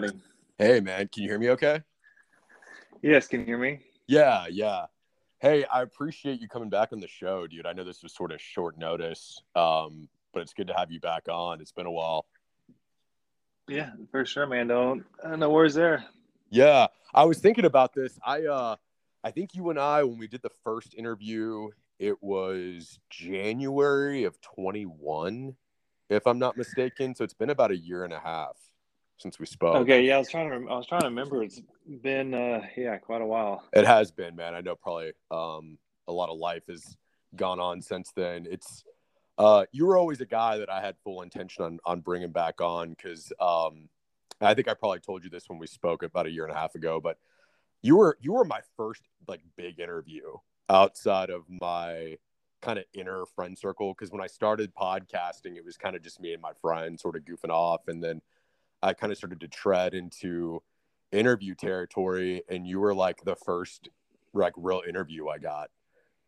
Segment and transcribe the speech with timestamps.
[0.00, 0.16] Howdy.
[0.58, 1.08] Hey, man.
[1.12, 1.82] Can you hear me okay?
[3.02, 3.80] Yes, can you hear me?
[4.06, 4.84] Yeah, yeah.
[5.40, 7.66] Hey, I appreciate you coming back on the show, dude.
[7.66, 11.00] I know this was sort of short notice, um, but it's good to have you
[11.00, 11.60] back on.
[11.60, 12.26] It's been a while.
[13.66, 14.68] Yeah, for sure, man.
[14.68, 16.04] Don't uh, no worries there.
[16.48, 18.20] Yeah, I was thinking about this.
[18.24, 18.76] I uh,
[19.24, 24.40] I think you and I, when we did the first interview, it was January of
[24.42, 25.56] 21,
[26.08, 27.16] if I'm not mistaken.
[27.16, 28.54] So it's been about a year and a half
[29.18, 29.76] since we spoke.
[29.76, 31.42] Okay, yeah, I was trying to rem- I was trying to remember.
[31.42, 31.60] It's
[32.02, 33.64] been uh, yeah, quite a while.
[33.72, 34.54] It has been, man.
[34.54, 36.96] I know probably um, a lot of life has
[37.36, 38.46] gone on since then.
[38.50, 38.84] It's
[39.36, 42.60] uh, you were always a guy that I had full intention on on bringing back
[42.60, 43.88] on because um,
[44.40, 46.58] I think I probably told you this when we spoke about a year and a
[46.58, 47.18] half ago, but
[47.82, 50.22] you were you were my first like big interview
[50.70, 52.18] outside of my
[52.60, 56.20] kind of inner friend circle because when I started podcasting, it was kind of just
[56.20, 58.20] me and my friends sort of goofing off, and then
[58.82, 60.62] I kind of started to tread into
[61.12, 63.88] interview territory, and you were like the first
[64.34, 65.70] like real interview I got.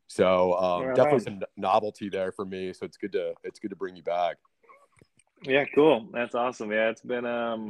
[0.06, 2.72] So um, Right definitely some novelty there for me.
[2.72, 4.36] So it's good to it's good to bring you back.
[5.42, 6.08] Yeah, cool.
[6.12, 6.70] That's awesome.
[6.72, 7.68] Yeah, it's been um,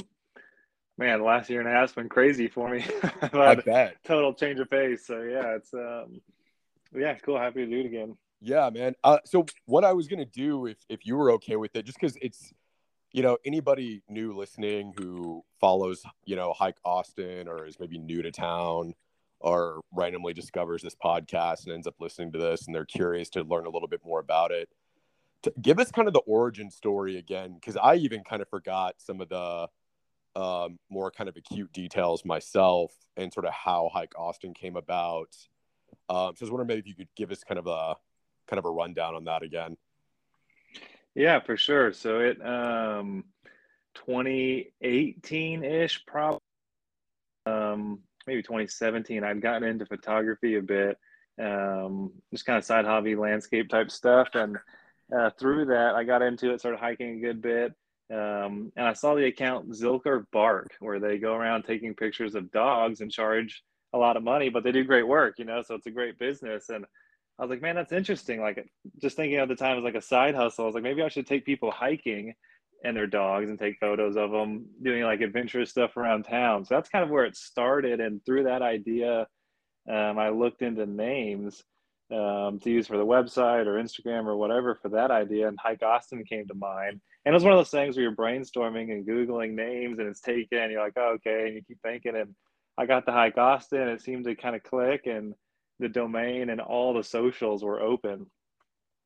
[0.98, 2.84] man, the last year and a half's been crazy for me.
[3.32, 3.96] I've bet.
[4.04, 5.06] total change of pace.
[5.06, 6.20] So yeah, it's um,
[6.94, 7.38] yeah, cool.
[7.38, 8.16] Happy to do it again.
[8.40, 8.94] Yeah, man.
[9.04, 12.00] Uh, so what I was gonna do, if if you were okay with it, just
[12.00, 12.52] because it's,
[13.12, 18.22] you know, anybody new listening who follows, you know, Hike Austin or is maybe new
[18.22, 18.94] to town,
[19.40, 23.42] or randomly discovers this podcast and ends up listening to this, and they're curious to
[23.42, 24.68] learn a little bit more about it.
[25.42, 28.96] To give us kind of the origin story again, because I even kind of forgot
[28.98, 29.68] some of the
[30.36, 35.34] um, more kind of acute details myself, and sort of how Hike Austin came about.
[36.08, 37.96] Um, so I was wondering maybe if you could give us kind of a
[38.46, 39.76] kind of a rundown on that again.
[41.14, 41.92] Yeah, for sure.
[41.92, 43.24] So it um
[43.94, 46.40] 2018 ish, probably
[47.46, 49.24] um maybe 2017.
[49.24, 50.98] I'd gotten into photography a bit,
[51.40, 54.56] um, just kind of side hobby, landscape type stuff, and
[55.16, 57.74] uh, through that, I got into it, started hiking a good bit.
[58.12, 62.50] Um, and I saw the account Zilker Bark, where they go around taking pictures of
[62.52, 63.62] dogs and charge
[63.92, 66.18] a lot of money, but they do great work, you know, so it's a great
[66.18, 66.68] business.
[66.68, 66.84] And
[67.40, 68.40] I was like, man, that's interesting.
[68.40, 68.68] Like,
[69.00, 71.08] just thinking at the time as like a side hustle, I was like, maybe I
[71.08, 72.34] should take people hiking
[72.84, 76.66] and their dogs and take photos of them doing like adventurous stuff around town.
[76.66, 78.00] So that's kind of where it started.
[78.00, 79.26] And through that idea,
[79.90, 81.62] um, I looked into names
[82.12, 85.48] um, to use for the website or Instagram or whatever for that idea.
[85.48, 87.00] And Hike Austin came to mind.
[87.24, 90.20] And it was one of those things where you're brainstorming and Googling names and it's
[90.20, 91.46] taken, and you're like, oh, okay.
[91.46, 92.16] And you keep thinking.
[92.16, 92.34] And
[92.76, 95.06] I got the Hike Austin, it seemed to kind of click.
[95.06, 95.34] And
[95.80, 98.26] the domain and all the socials were open,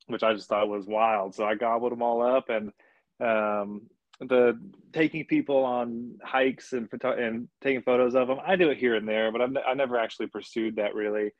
[0.08, 1.34] which I just thought was wild.
[1.34, 2.72] So I gobbled them all up and
[3.20, 3.82] um,
[4.20, 4.58] the
[4.92, 8.38] taking people on hikes and and taking photos of them.
[8.46, 11.32] I do it here and there, but I've, I never actually pursued that really.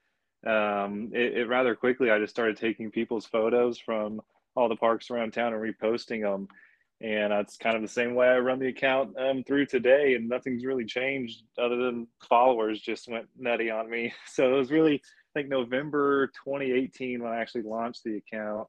[0.47, 4.21] Um, it, it rather quickly, I just started taking people's photos from
[4.57, 6.49] all the parks around town and reposting them.
[7.01, 10.29] And that's kind of the same way I run the account um, through today, and
[10.29, 14.13] nothing's really changed other than followers just went nutty on me.
[14.27, 15.03] So it was really,
[15.35, 18.69] I think, November 2018 when I actually launched the account.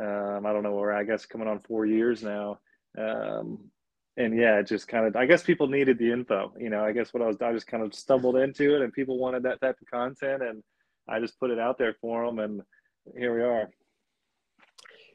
[0.00, 2.60] Um, I don't know where I guess coming on four years now.
[2.96, 3.70] Um,
[4.16, 6.92] and yeah, it just kind of, I guess people needed the info, you know, I
[6.92, 9.60] guess what I was, I just kind of stumbled into it and people wanted that
[9.60, 10.62] type of content and
[11.08, 12.38] I just put it out there for them.
[12.38, 12.62] And
[13.16, 13.70] here we are.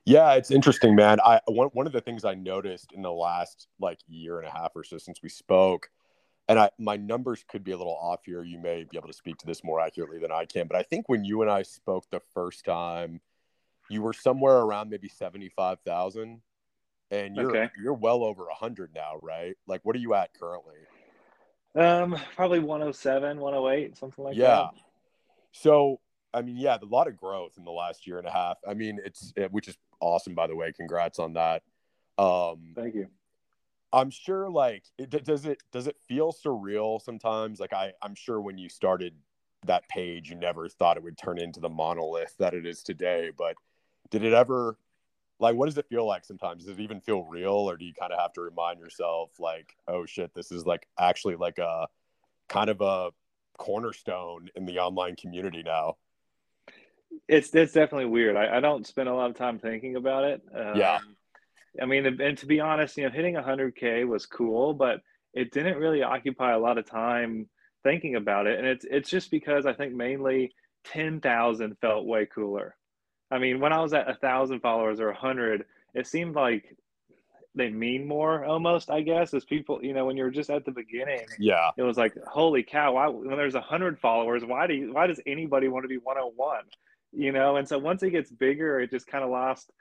[0.06, 1.20] Yeah, it's interesting, man.
[1.24, 4.52] I one one of the things I noticed in the last like year and a
[4.52, 5.90] half or so since we spoke,
[6.48, 8.44] and I my numbers could be a little off here.
[8.44, 10.84] You may be able to speak to this more accurately than I can, but I
[10.84, 13.22] think when you and I spoke the first time,
[13.90, 16.42] you were somewhere around maybe seventy five thousand,
[17.12, 17.72] and you're Okay.
[17.82, 19.56] you're well over a hundred now, right?
[19.68, 20.76] Like, what are you at currently?
[21.76, 24.46] Um, probably 107, 108, something like yeah.
[24.46, 24.70] that.
[24.76, 24.82] Yeah.
[25.54, 26.00] So,
[26.34, 28.58] I mean, yeah, a lot of growth in the last year and a half.
[28.68, 30.72] I mean, it's it, which is awesome, by the way.
[30.72, 31.64] Congrats on that.
[32.18, 33.08] Um, Thank you.
[33.94, 37.60] I'm sure, like, it, does it does it feel surreal sometimes?
[37.60, 39.14] Like, I I'm sure when you started
[39.66, 43.30] that page, you never thought it would turn into the monolith that it is today.
[43.38, 43.56] But
[44.10, 44.78] did it ever?
[45.40, 46.66] Like, what does it feel like sometimes?
[46.66, 49.76] Does it even feel real, or do you kind of have to remind yourself, like,
[49.88, 51.88] oh shit, this is like actually like a
[52.50, 53.12] kind of a
[53.58, 55.98] cornerstone in the online community now?
[57.28, 58.36] It's, it's definitely weird.
[58.36, 60.42] I, I don't spend a lot of time thinking about it.
[60.54, 61.00] Um, Yeah.
[61.82, 65.02] I mean, and to be honest, you know, hitting 100K was cool, but
[65.34, 67.50] it didn't really occupy a lot of time
[67.84, 68.60] thinking about it.
[68.60, 70.54] And it's, it's just because I think mainly
[70.86, 72.76] 10,000 felt way cooler.
[73.32, 75.66] I mean, when I was at a thousand followers or a hundred,
[75.96, 76.78] it seemed like
[77.56, 80.72] they mean more almost, I guess, as people, you know, when you're just at the
[80.72, 81.26] beginning.
[81.40, 81.72] Yeah.
[81.78, 85.08] It was like, holy cow, why, when there's a hundred followers, why do you, why
[85.08, 86.64] does anybody want to be 101?
[87.12, 89.72] You know, and so once it gets bigger, it just kind of lost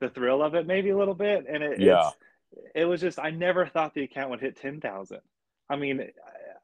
[0.00, 1.46] the thrill of it maybe a little bit.
[1.48, 2.10] And it, yeah.
[2.74, 5.18] it was just, I never thought the account would hit 10,000.
[5.70, 6.08] I mean,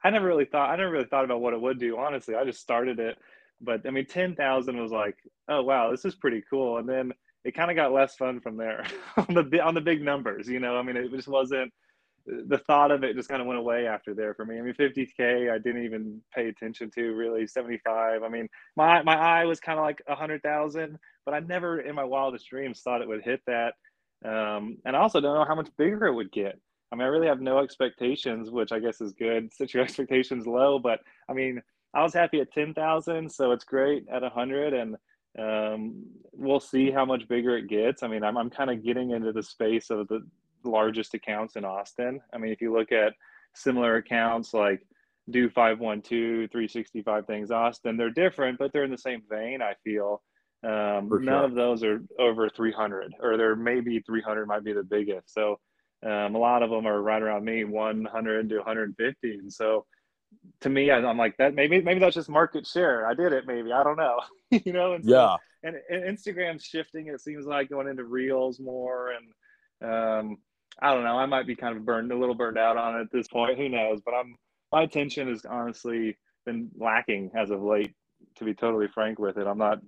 [0.02, 1.98] I never really thought, I never really thought about what it would do.
[1.98, 3.18] Honestly, I just started it,
[3.60, 5.16] but I mean, 10,000 was like,
[5.48, 6.78] oh, wow, this is pretty cool.
[6.78, 7.12] And then
[7.44, 8.86] it kind of got less fun from there
[9.16, 10.48] on the on the big numbers.
[10.48, 11.72] You know, I mean, it just wasn't
[12.26, 14.58] the thought of it just kind of went away after there for me.
[14.58, 17.46] I mean, 50k I didn't even pay attention to really.
[17.46, 18.22] 75.
[18.22, 21.80] I mean, my my eye was kind of like a hundred thousand, but I never
[21.80, 23.74] in my wildest dreams thought it would hit that.
[24.24, 26.58] Um, and I also don't know how much bigger it would get.
[26.92, 29.52] I mean, I really have no expectations, which I guess is good.
[29.54, 31.60] Set your expectations low, but I mean,
[31.92, 34.96] I was happy at 10,000, so it's great at 100, and
[35.38, 38.02] um, we'll see how much bigger it gets.
[38.02, 40.20] I mean, I'm, I'm kind of getting into the space of the
[40.64, 42.20] largest accounts in Austin.
[42.32, 43.12] I mean, if you look at
[43.54, 44.86] similar accounts like
[45.30, 50.22] Do512, 365 things Austin, they're different, but they're in the same vein, I feel.
[50.62, 54.82] Um, For none of those are over 300, or they're maybe 300 might be the
[54.82, 55.32] biggest.
[55.34, 55.60] So
[56.04, 59.30] um, a lot of them are right around me, 100 to 150.
[59.38, 59.84] And so
[60.60, 61.54] to me, I- I'm like that.
[61.54, 63.06] Maybe maybe that's just market share.
[63.06, 63.46] I did it.
[63.46, 64.20] Maybe I don't know.
[64.50, 64.94] you know.
[64.94, 65.36] And so- Yeah.
[65.62, 67.08] and, and Instagram's shifting.
[67.08, 70.36] It seems like going into reels more, and um,
[70.80, 71.18] I don't know.
[71.18, 73.58] I might be kind of burned a little burned out on it at this point.
[73.58, 74.00] Who knows?
[74.04, 74.36] But I'm
[74.72, 77.94] my attention has honestly been lacking as of late.
[78.36, 79.78] To be totally frank with it, I'm not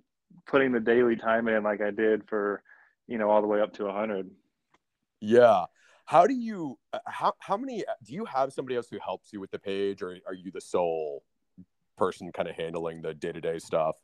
[0.47, 2.63] putting the daily time in like I did for
[3.09, 4.31] you know all the way up to a 100.
[5.21, 5.65] Yeah.
[6.05, 9.41] How do you uh, how how many do you have somebody else who helps you
[9.41, 11.25] with the page or are you the sole
[11.99, 13.97] person kind of handling the day-to-day stuff?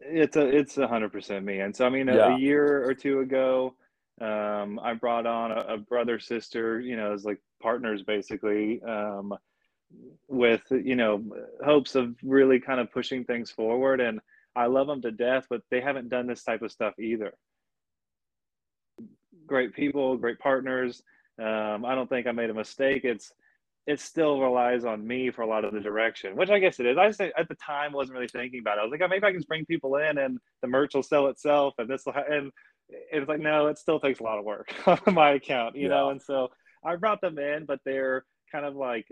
[0.00, 1.60] It's a it's a hundred percent me.
[1.60, 2.34] And so I mean, a, Yeah.
[2.36, 3.74] a year or two ago,
[4.20, 9.34] um, I brought on a, a brother sister, you know, as like partners basically, um,
[10.28, 11.22] with you know
[11.64, 14.00] hopes of really kind of pushing things forward.
[14.00, 14.20] And
[14.54, 17.34] I love them to death, but they haven't done this type of stuff either.
[19.46, 21.02] Great people, great partners.
[21.38, 23.04] Um, I don't think I made a mistake.
[23.04, 23.32] It's
[23.86, 26.86] it still relies on me for a lot of the direction, which I guess it
[26.86, 26.98] is.
[26.98, 28.80] I just at the time wasn't really thinking about it.
[28.80, 31.02] I was like, oh, maybe I can just bring people in and the merch will
[31.02, 32.24] sell itself, and this will ha-.
[32.28, 32.50] and
[32.88, 36.10] it's like no, it still takes a lot of work on my account, you know.
[36.10, 36.50] And so
[36.84, 39.06] I brought them in, but they're kind of like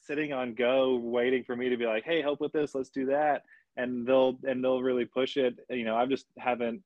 [0.00, 3.06] sitting on go, waiting for me to be like, hey, help with this, let's do
[3.06, 3.42] that,
[3.76, 5.58] and they'll and they'll really push it.
[5.68, 6.82] You know, I just haven't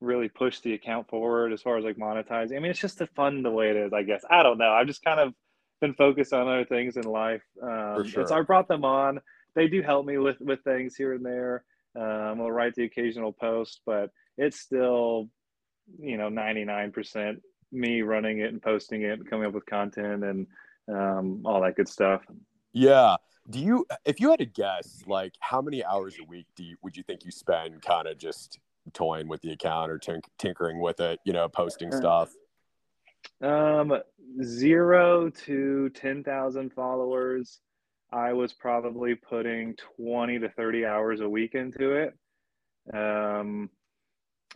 [0.00, 2.56] really pushed the account forward as far as like monetizing.
[2.56, 4.24] I mean, it's just the fun the way it is, I guess.
[4.30, 4.70] I don't know.
[4.70, 5.34] I've just kind of
[5.80, 7.42] been focused on other things in life.
[7.62, 8.26] Um, sure.
[8.26, 9.20] So I brought them on.
[9.54, 11.64] They do help me with with things here and there.
[11.96, 15.28] Um, I'll write the occasional post, but it's still,
[15.98, 17.40] you know, ninety nine percent
[17.72, 20.46] me running it and posting it, and coming up with content and
[20.88, 22.22] um, all that good stuff.
[22.72, 23.16] Yeah.
[23.48, 26.76] Do you if you had to guess like how many hours a week do you
[26.82, 28.58] would you think you spend kind of just
[28.92, 32.32] toying with the account or tink- tinkering with it, you know, posting stuff?
[33.42, 33.92] Um,
[34.42, 37.60] zero to 10,000 followers.
[38.12, 42.14] I was probably putting 20 to 30 hours a week into it.
[42.92, 43.70] Um,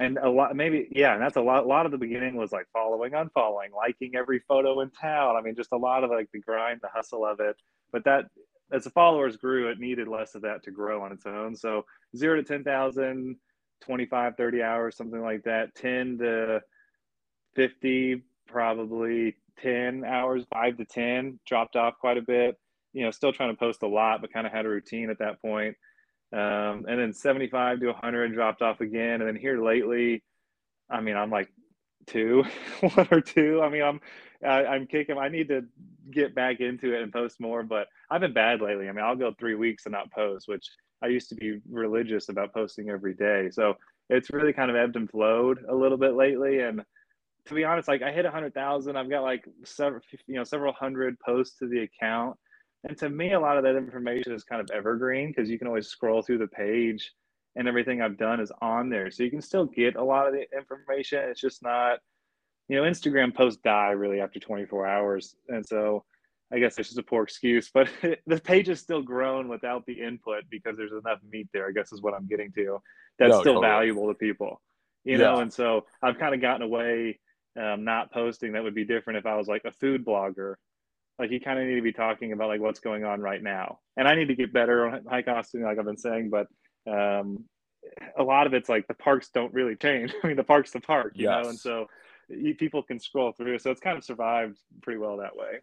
[0.01, 1.65] and a lot, maybe, yeah, and that's a lot.
[1.65, 5.37] A lot of the beginning was like following, unfollowing, liking every photo in town.
[5.37, 7.57] I mean, just a lot of like the grind, the hustle of it.
[7.93, 8.25] But that,
[8.73, 11.55] as the followers grew, it needed less of that to grow on its own.
[11.55, 11.85] So
[12.17, 13.37] zero to 10,000,
[13.83, 15.75] 25, 30 hours, something like that.
[15.77, 16.61] 10 to
[17.55, 22.59] 50, probably 10 hours, five to 10, dropped off quite a bit.
[22.93, 25.19] You know, still trying to post a lot, but kind of had a routine at
[25.21, 25.77] that point.
[26.35, 29.21] Um, and then 75 to 100 dropped off again.
[29.21, 30.25] And then here lately,
[30.91, 31.49] I mean, I'm like
[32.07, 32.45] two,
[32.81, 33.63] one or two.
[33.63, 34.01] I mean, I'm,
[34.45, 35.17] I, I'm kicking.
[35.17, 35.63] I need to
[36.11, 38.89] get back into it and post more, but I've been bad lately.
[38.89, 40.69] I mean, I'll go three weeks and not post, which
[41.03, 43.51] I used to be religious about posting every day.
[43.51, 43.75] So
[44.11, 46.61] it's really kind of ebbed and flowed a little bit lately.
[46.61, 46.83] And
[47.47, 48.97] to be honest, like I hit hundred thousand.
[48.97, 52.37] I've got like several, you know, several hundred posts to the account.
[52.85, 55.67] And to me, a lot of that information is kind of evergreen because you can
[55.67, 57.13] always scroll through the page
[57.57, 59.11] and everything I've done is on there.
[59.11, 61.21] So you can still get a lot of the information.
[61.31, 62.01] It's just not,
[62.69, 65.35] you know, Instagram posts die really after 24 hours.
[65.49, 66.05] And so
[66.53, 67.89] I guess it's just a poor excuse, but
[68.27, 71.93] the page is still grown without the input because there's enough meat there, I guess
[71.93, 72.81] is what I'm getting to.
[73.19, 73.69] That's No, still totally.
[73.69, 74.61] valuable to people,
[75.05, 75.41] you know?
[75.41, 77.19] And so I've kind of gotten away
[77.59, 78.53] um, not posting.
[78.53, 80.57] That would be different if I was like a food blogger.
[81.19, 83.79] Like you kind of need to be talking about like what's going on right now.
[83.97, 86.49] And I need to get better on Hike Austin, like I've been saying, but
[86.91, 87.45] um,
[88.19, 90.13] a lot of it's like the parks don't really change.
[90.25, 91.45] I mean, the park's the park, you Yes.
[91.45, 91.87] know, and so
[92.29, 93.59] you, people can scroll through.
[93.61, 95.61] So it's kind of survived pretty well that way.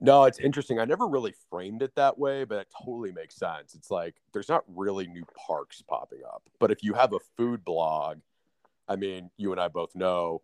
[0.00, 0.78] No, it's interesting.
[0.78, 3.74] I never really framed it that way, but it totally makes sense.
[3.74, 6.42] It's like there's not really new parks popping up.
[6.58, 8.18] But if you have a food blog,
[8.88, 10.42] I mean, you and I both know,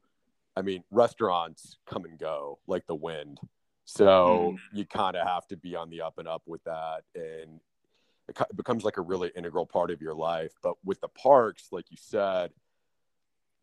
[0.56, 3.40] I mean, restaurants come and go like the wind.
[3.86, 7.02] So you kind of have to be on the up and up with that.
[7.14, 7.60] And
[8.28, 10.52] it becomes like a really integral part of your life.
[10.62, 12.50] But with the parks, like you said,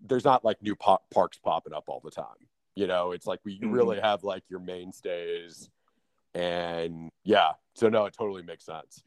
[0.01, 2.47] there's not like new parks popping up all the time.
[2.75, 3.71] You know, it's like we Mhm.
[3.71, 5.69] really have like your mainstays
[6.35, 9.03] and yeah so no it totally makes sense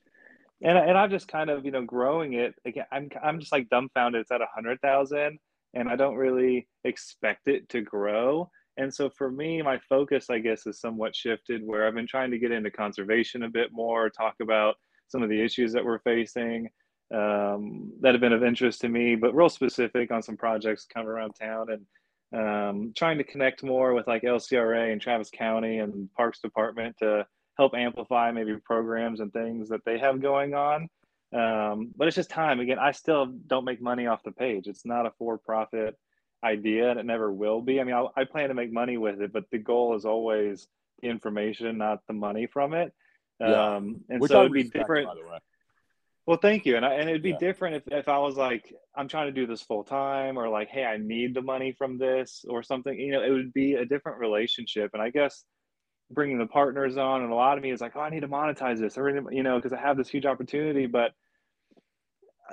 [0.62, 2.86] and and I'm just kind of you know growing it again.
[2.90, 4.22] I'm I'm just like dumbfounded.
[4.22, 5.38] It's at a hundred thousand,
[5.74, 8.50] and I don't really expect it to grow.
[8.78, 11.62] And so for me, my focus, I guess, is somewhat shifted.
[11.64, 14.74] Where I've been trying to get into conservation a bit more, talk about
[15.08, 16.68] some of the issues that we're facing
[17.14, 21.06] um, that have been of interest to me, but real specific on some projects kind
[21.06, 21.86] of around town, and
[22.34, 27.24] um, trying to connect more with like LCRA and Travis County and Parks Department to
[27.56, 30.88] help amplify maybe programs and things that they have going on.
[31.34, 32.60] Um, but it's just time.
[32.60, 34.66] Again, I still don't make money off the page.
[34.66, 35.96] It's not a for-profit
[36.46, 37.80] idea, and it never will be.
[37.80, 40.68] I mean, I, I plan to make money with it, but the goal is always
[41.02, 42.92] the information, not the money from it.
[43.40, 43.76] Yeah.
[43.76, 45.08] Um, and which so it'd be different.
[45.08, 45.38] by the way
[46.26, 46.76] Well, thank you.
[46.76, 47.38] And I, and it'd be Yeah.
[47.38, 50.68] different if, if I was like, I'm trying to do this full time or like,
[50.68, 52.98] hey, I need the money from this or something.
[52.98, 54.90] You know, it would be a different relationship.
[54.94, 55.44] And I guess
[56.10, 58.28] bringing the partners on and a lot of me is like, oh, I need to
[58.28, 60.86] monetize this or, you know, because I have this huge opportunity.
[60.86, 61.12] But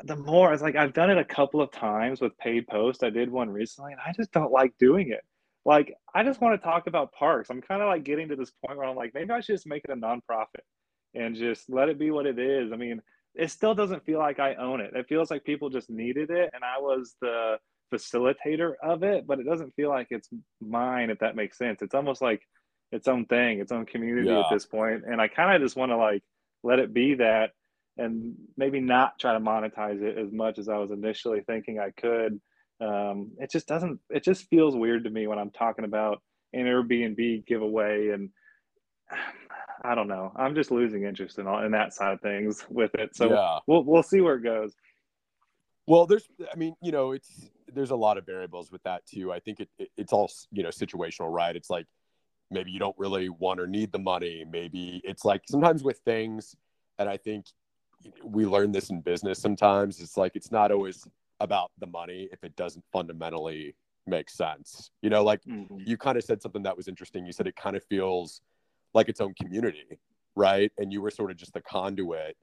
[0.03, 3.03] the more it's like, I've done it a couple of times with paid posts.
[3.03, 5.21] I did one recently and I just don't like doing it.
[5.65, 7.49] Like, I just want to talk about parks.
[7.49, 9.67] I'm kind of like getting to this point where I'm like, maybe I should just
[9.67, 10.63] make it a nonprofit
[11.13, 12.71] and just let it be what it is.
[12.73, 13.01] I mean,
[13.35, 14.93] it still doesn't feel like I own it.
[14.95, 17.57] It feels like people just needed it and I was the
[17.93, 21.81] facilitator of it, but it doesn't feel like it's mine, if that makes sense.
[21.81, 22.41] It's almost like
[22.91, 24.39] its own thing, its own community Yeah.
[24.41, 25.03] at this point.
[25.07, 26.23] And I kind of just want to like
[26.63, 27.51] let it be that
[27.97, 31.91] and maybe not try to monetize it as much as I was initially thinking I
[31.91, 32.39] could.
[32.81, 36.21] Um, it just doesn't, it just feels weird to me when I'm talking about
[36.53, 38.29] an Airbnb giveaway and
[39.85, 40.31] I don't know.
[40.35, 43.15] I'm just losing interest in all in that side of things with it.
[43.15, 44.73] So yeah we'll we'll see where it goes.
[45.87, 49.31] well there's i mean you know it's there's a lot of variables with that too
[49.33, 51.85] i think it, it it's all you know situational right it's like
[52.51, 56.55] maybe you don't really want or need the money maybe it's like sometimes with things
[56.99, 57.45] and i think
[58.23, 61.07] we learn this in business sometimes it's like it's not always
[61.39, 63.75] about the money if it doesn't fundamentally
[64.07, 64.91] make sense.
[65.01, 65.41] You know like
[65.77, 67.25] you kind of said something that was interesting.
[67.25, 68.41] You said it kind of feels
[68.93, 69.99] like its own community
[70.35, 70.71] right?
[70.79, 72.35] And you were sort of just the conduit.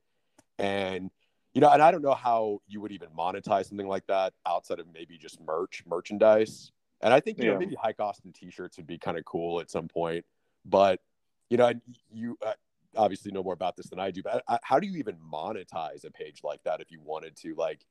[0.59, 1.11] And
[1.55, 4.79] you know and i don't know how you would even monetize something like that outside
[4.79, 6.71] of maybe just merch merchandise.
[7.01, 7.59] And i think you know Yeah.
[7.59, 10.25] maybe hike austin t-shirts would be kind of cool at some point.
[10.65, 11.01] But
[11.49, 11.73] you know
[12.13, 12.53] you uh,
[12.97, 16.05] obviously know more about this than i do but uh, how do you even monetize
[16.05, 17.85] a page like that if you wanted to like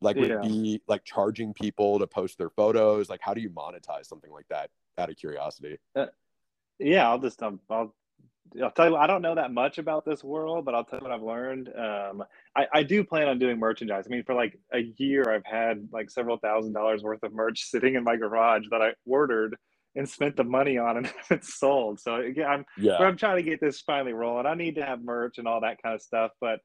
[0.00, 0.36] like would Yeah.
[0.36, 4.30] it be like charging people to post their photos like how do you monetize something
[4.32, 5.76] like that out of curiosity
[6.78, 7.94] Yeah, I'll just um, I'll
[8.62, 11.04] I'll tell you I don't know that much about this world, but I'll tell you
[11.04, 11.68] what I've learned.
[11.76, 12.24] Um,
[12.56, 14.04] I, I do plan on doing merchandise.
[14.06, 17.64] I mean, for like a year, I've had like several thousand dollars worth of merch
[17.70, 19.56] sitting in my garage that I ordered
[19.98, 22.00] and spent the money on, and it's sold.
[22.00, 24.46] So again, I'm yeah I'm trying to get this finally rolling.
[24.46, 26.60] I need to have merch and all that kind of stuff, but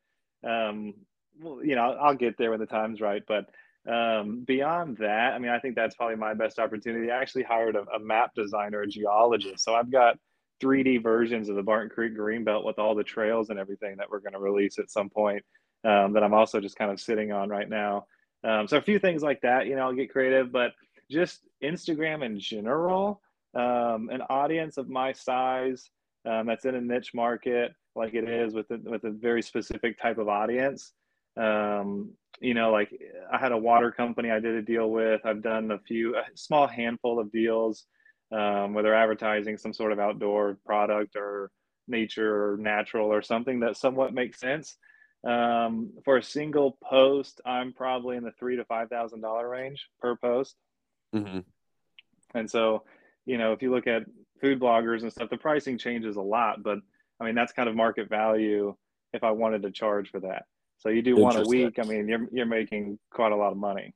[0.47, 0.93] um,
[1.41, 3.23] well, you know, I'll, I'll get there when the time's right.
[3.27, 3.45] But
[3.91, 7.11] um, beyond that, I mean, I think that's probably my best opportunity.
[7.11, 10.17] I actually hired a, a map designer, a geologist, so I've got
[10.61, 14.19] 3D versions of the Barton Creek Greenbelt with all the trails and everything that we're
[14.19, 15.43] going to release at some point.
[15.85, 18.05] Um, that I'm also just kind of sitting on right now.
[18.45, 20.71] Um, so a few things like that, you know, I'll get creative, but
[21.11, 23.21] just Instagram in general,
[23.55, 25.89] um, an audience of my size
[26.25, 30.01] um, that's in a niche market like it is with a, with a very specific
[30.01, 30.93] type of audience.
[31.37, 32.89] Um, you know, like
[33.31, 35.21] I had a water company I did a deal with.
[35.25, 37.85] I've done a few, a small handful of deals
[38.31, 41.51] um, where they're advertising some sort of outdoor product or
[41.87, 44.77] nature or natural or something that somewhat makes sense.
[45.25, 49.87] Um, for a single post, I'm probably in the three to five thousand dollar range
[50.01, 50.55] per post.
[51.13, 51.39] hmm
[52.33, 52.83] And so,
[53.25, 54.03] you know, if you look at
[54.41, 56.79] food bloggers and stuff, the pricing changes a lot, but
[57.19, 58.75] I mean, that's kind of market value
[59.13, 60.43] if I wanted to charge for that.
[60.77, 63.57] So you do one a week, I mean, you're, you're making quite a lot of
[63.57, 63.93] money.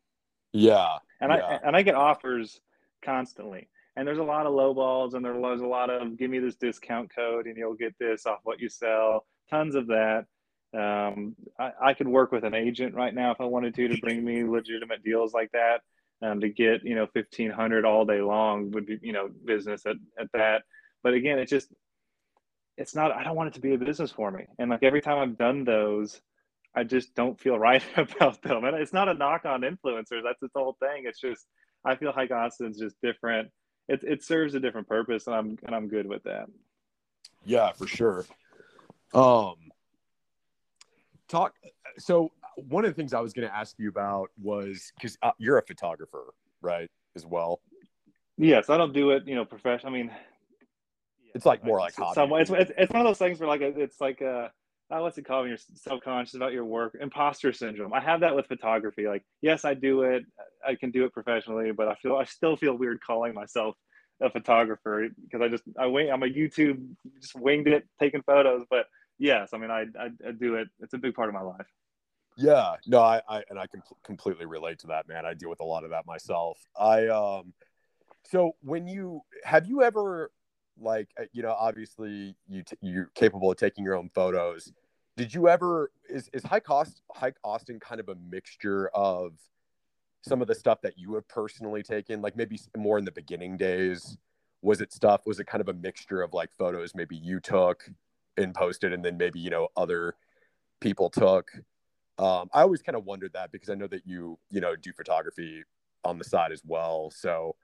[0.54, 1.38] yeah And Yeah.
[1.46, 2.62] I, and I get offers
[3.04, 3.68] constantly.
[3.98, 6.56] And there's a lot of low balls and there's a lot of give me this
[6.56, 10.26] discount code and you'll get this off what you sell, tons of that.
[10.74, 13.98] Um, I, I could work with an agent right now if I wanted to to
[14.00, 15.82] bring me legitimate deals like that.
[16.20, 19.86] Um, to get you know fifteen hundred all day long would be you know business
[19.86, 20.64] at, at that.
[21.04, 21.72] But again, it just
[22.78, 23.12] it's not.
[23.12, 24.46] I don't want it to be a business for me.
[24.60, 26.22] And like every time I've done those,
[26.76, 28.64] I just don't feel right about them.
[28.64, 30.24] And it's not a knock on influencers.
[30.24, 31.04] That's its whole thing.
[31.06, 31.46] It's just
[31.86, 33.50] I feel Hike Austin's just different.
[33.88, 36.48] It it serves a different purpose, and I'm and I'm good with that.
[37.46, 38.26] Yeah, for sure.
[39.14, 39.56] Um,
[41.28, 41.54] talk.
[41.98, 45.32] So one of the things I was going to ask you about was because uh,
[45.38, 46.90] you're a photographer, right?
[47.16, 47.62] As well.
[48.38, 49.92] Yes, I don't do it, you know, professional.
[49.92, 50.12] I mean,
[51.34, 52.14] it's like more like hobby.
[52.16, 54.52] Some, it's, it's, it's one of those things where like it's like a
[54.90, 58.36] uh, what's it called when you're self-conscious about your work imposter syndrome i have that
[58.36, 60.24] with photography like yes i do it
[60.66, 63.76] i can do it professionally but i feel i still feel weird calling myself
[64.22, 66.82] a photographer because i just i wait i'm a youtube
[67.22, 68.86] just winged it taking photos but
[69.20, 71.68] yes i mean I, I, I do it it's a big part of my life
[72.38, 75.26] yeah no i, I and i can completely relate to that man.
[75.26, 76.60] I deal with a lot of that myself.
[76.80, 77.54] I um
[78.24, 80.32] so when you have you ever
[80.80, 84.72] like uh, you know obviously you t- you're capable of taking your own photos.
[85.16, 89.34] Did you ever is is hike cost hike austin kind of a mixture of
[90.22, 93.58] some of the stuff that you have personally taken like maybe more in the beginning
[93.58, 94.18] days?
[94.62, 97.90] Was it stuff was it kind of a mixture of like photos maybe you took
[98.38, 100.16] and posted and then maybe you know other
[100.80, 101.52] people took
[102.20, 104.92] um, i always kind of wondered that because i know that you you know do
[104.94, 105.64] photography
[106.04, 107.56] on the side as well so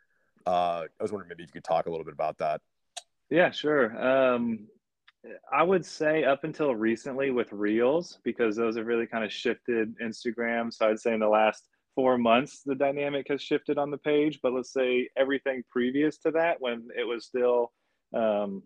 [0.46, 2.62] uh, i was wondering maybe you could talk a little bit about that
[3.34, 4.00] yeah, sure.
[4.00, 4.68] Um,
[5.52, 9.98] I would say up until recently with Reels, because those have really kind of shifted
[10.00, 10.72] Instagram.
[10.72, 14.39] So I'd say in the last four months, the dynamic has shifted on the page.
[14.44, 17.72] But let's say everything previous to that, when it was still
[18.13, 18.62] um,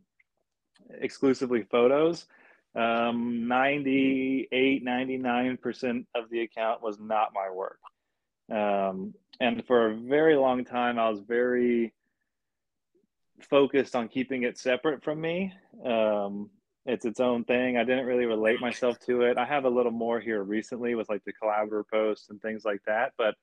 [1.00, 2.26] exclusively photos,
[2.76, 7.80] um, 98, 99% of the account was not my work.
[8.52, 11.94] Um, and for a very long time, I was very
[13.42, 15.54] focused on keeping it separate from me.
[15.86, 16.50] Um,
[16.86, 17.78] it's its own thing.
[17.78, 19.38] I didn't really relate myself to it.
[19.38, 22.82] I have a little more here recently with like the collaborator posts and things like
[22.88, 23.14] that.
[23.18, 23.36] But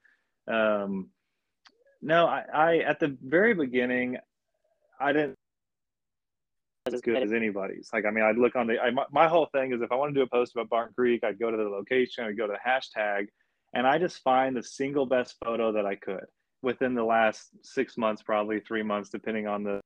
[0.53, 1.11] um,
[2.01, 4.17] no, I, I at the very beginning,
[4.99, 5.39] I didn't
[6.93, 7.89] as good as anybody's.
[7.93, 9.95] Like, I mean, I'd look on the, I, my, my, whole thing is if I
[9.95, 12.47] want to do a post about Barton Creek, I'd go to the location, I'd go
[12.47, 13.29] to the hashtag,
[13.73, 16.25] and I just find the single best photo that I could
[16.63, 19.81] within the last six months, probably three months, depending on the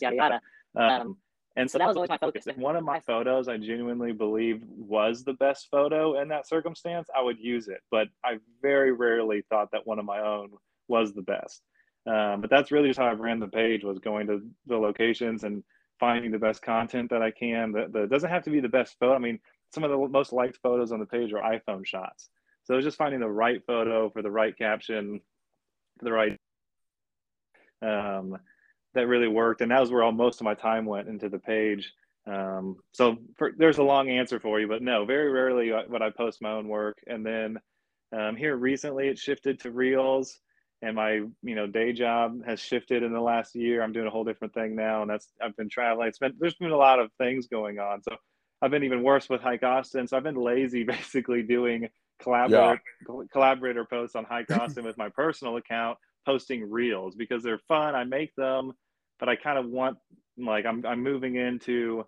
[0.00, 0.40] yada yada.
[0.76, 1.16] Um,
[1.56, 2.46] and so that was always my focus.
[2.46, 7.08] If one of my photos I genuinely believed was the best photo in that circumstance,
[7.16, 7.80] I would use it.
[7.90, 10.50] But I very rarely thought that one of my own
[10.86, 11.62] was the best.
[12.06, 15.44] Um, but that's really just how I ran the page was going to the locations
[15.44, 15.62] and
[16.00, 17.72] finding the best content that I can.
[17.72, 19.14] That, doesn't have to be the best photo.
[19.14, 19.38] I mean,
[19.74, 22.30] some of the most liked photos on the page are iPhone shots.
[22.64, 25.20] So it's just finding the right photo for the right caption,
[25.98, 26.38] for the right
[27.82, 28.36] um,
[28.94, 31.38] that really worked, and that was where all most of my time went into the
[31.38, 31.92] page.
[32.26, 36.10] Um, so for, there's a long answer for you, but no, very rarely would I
[36.10, 36.98] post my own work.
[37.06, 37.58] And then
[38.16, 40.38] um, here recently, it shifted to reels,
[40.82, 43.82] and my you know day job has shifted in the last year.
[43.82, 46.08] I'm doing a whole different thing now, and that's I've been traveling.
[46.08, 48.16] It's been there's been a lot of things going on, so
[48.62, 50.06] I've been even worse with Hike Austin.
[50.06, 51.88] So I've been lazy, basically doing
[52.20, 53.22] collaborator yeah.
[53.32, 57.94] collaborator posts on Hike Austin with my personal account, posting reels because they're fun.
[57.94, 58.72] I make them,
[59.18, 59.98] but I kind of want
[60.36, 62.04] like I'm I'm moving into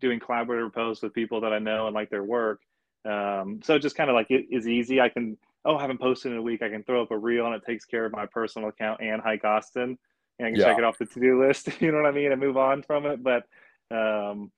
[0.00, 2.60] doing collaborator posts with people that I know and like their work.
[3.04, 5.00] Um, so just kind of like it is easy.
[5.00, 6.62] I can oh I haven't posted in a week.
[6.62, 9.20] I can throw up a reel and it takes care of my personal account and
[9.20, 9.98] Hike Austin,
[10.38, 10.66] and I can yeah.
[10.66, 11.68] check it off the to do list.
[11.80, 13.22] you know what I mean, and move on from it.
[13.22, 13.44] But
[13.90, 14.50] um,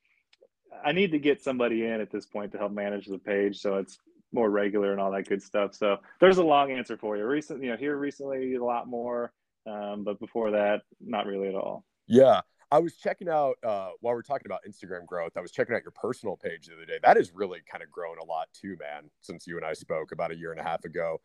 [0.84, 3.76] I need to get somebody in at this point to help manage the page, so
[3.76, 3.98] it's
[4.32, 5.74] more regular and all that good stuff.
[5.74, 7.24] So there's a long answer for you.
[7.26, 9.32] Recently, you know, here recently a lot more,
[9.66, 11.84] um, but before that, not really at all.
[12.06, 12.42] Yeah.
[12.70, 15.37] I was checking out uh, while we're talking about Instagram growth.
[15.37, 16.98] I was checking out your personal page the other day.
[17.02, 19.11] That has really kind of grown a lot too, man.
[19.20, 21.20] Since you and I spoke about a year and a half ago,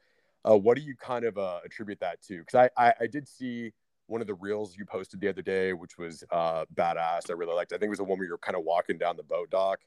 [0.49, 2.39] uh, what do you kind of uh, attribute that to?
[2.39, 3.73] Because I, I, I did see
[4.07, 7.29] one of the reels you posted the other day, which was uh, badass.
[7.29, 7.73] I really liked.
[7.73, 9.79] I think it was the one where you're kind of walking down the boat dock.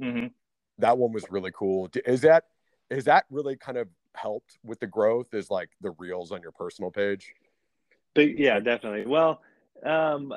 [0.00, 0.28] Mm-hmm
[0.78, 1.88] that one was really cool.
[2.06, 2.44] Is that
[2.90, 5.34] is that really kind of helped with the growth?
[5.34, 7.34] Is like the reels on your personal page?
[8.14, 9.06] But yeah, definitely.
[9.06, 9.42] Well,
[9.84, 10.32] um,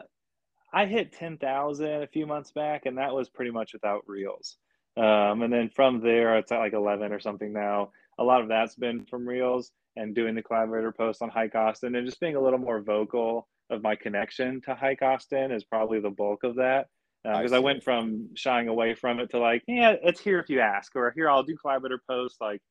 [0.74, 4.58] I hit ten thousand a few months back, and that was pretty much without reels.
[4.98, 7.92] Um, and then from there, it's at like eleven or something now.
[8.20, 11.96] A lot of that's been from reels and doing the collaborator post on Hike Austin
[11.96, 16.00] and just being a little more vocal of my connection to Hike Austin is probably
[16.00, 16.88] the bulk of that.
[17.24, 20.50] because I I, went from shying away from it to like, yeah, it's here if
[20.50, 22.40] you ask, or here I'll do collaborator posts.
[22.42, 22.62] Like,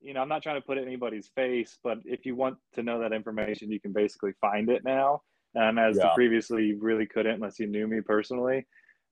[0.00, 2.58] you know, I'm not trying to put it in anybody's face, but if you want
[2.74, 5.22] to know that information, you can basically find it now.
[5.58, 6.12] Um, as Yeah.
[6.12, 8.66] previously you really couldn't unless you knew me personally.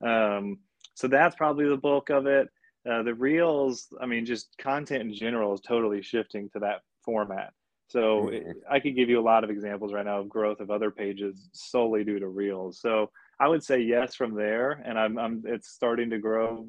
[0.05, 0.59] Um,
[0.95, 2.49] so that's probably the bulk of it.
[2.89, 7.55] Uh, the reels, I mean, just content in general is totally shifting to that format.
[7.89, 8.63] So it, Mhm.
[8.71, 11.49] I could give you a lot of examples right now of growth of other pages
[11.53, 12.81] solely due to reels.
[12.81, 16.69] So I would say yes from there, and I'm, I'm it's starting to grow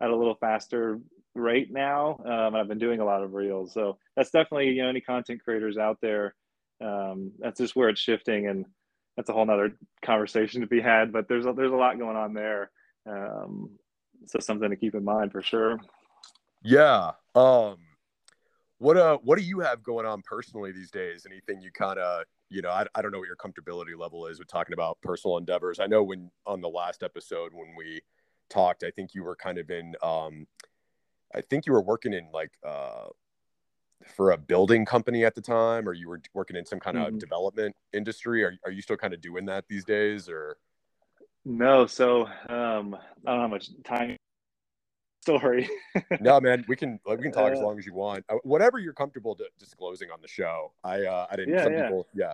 [0.00, 1.00] at a little faster
[1.34, 2.18] rate now.
[2.24, 5.42] Um, I've been doing a lot of reels, so that's definitely you know any content
[5.42, 6.34] creators out there.
[6.80, 8.66] Um, that's just where it's shifting, and
[9.16, 11.12] that's a whole nother conversation to be had.
[11.12, 12.70] But there's a, there's a lot going on there,
[13.06, 13.70] um,
[14.26, 15.80] so something to keep in mind for sure.
[16.62, 17.12] Yeah.
[17.34, 17.76] Um
[18.78, 21.26] what uh what do you have going on personally these days?
[21.26, 24.38] Anything you kind of, you know, I, I don't know what your comfortability level is
[24.38, 25.80] with talking about personal endeavors.
[25.80, 28.00] I know when on the last episode when we
[28.50, 30.46] talked, I think you were kind of in um
[31.34, 33.06] I think you were working in like uh
[34.04, 37.14] for a building company at the time or you were working in some kind of
[37.14, 37.18] Mhm.
[37.18, 38.44] development industry.
[38.44, 40.58] Are are you still kind of doing that these days or
[41.44, 44.16] No, so um, I don't know how much time
[45.22, 45.68] story.
[46.20, 48.78] no man we can we can talk as Uh, long as you want uh, whatever
[48.78, 51.82] you're comfortable d- disclosing on the show i uh i didn't Yeah, some yeah.
[51.82, 52.32] people yeah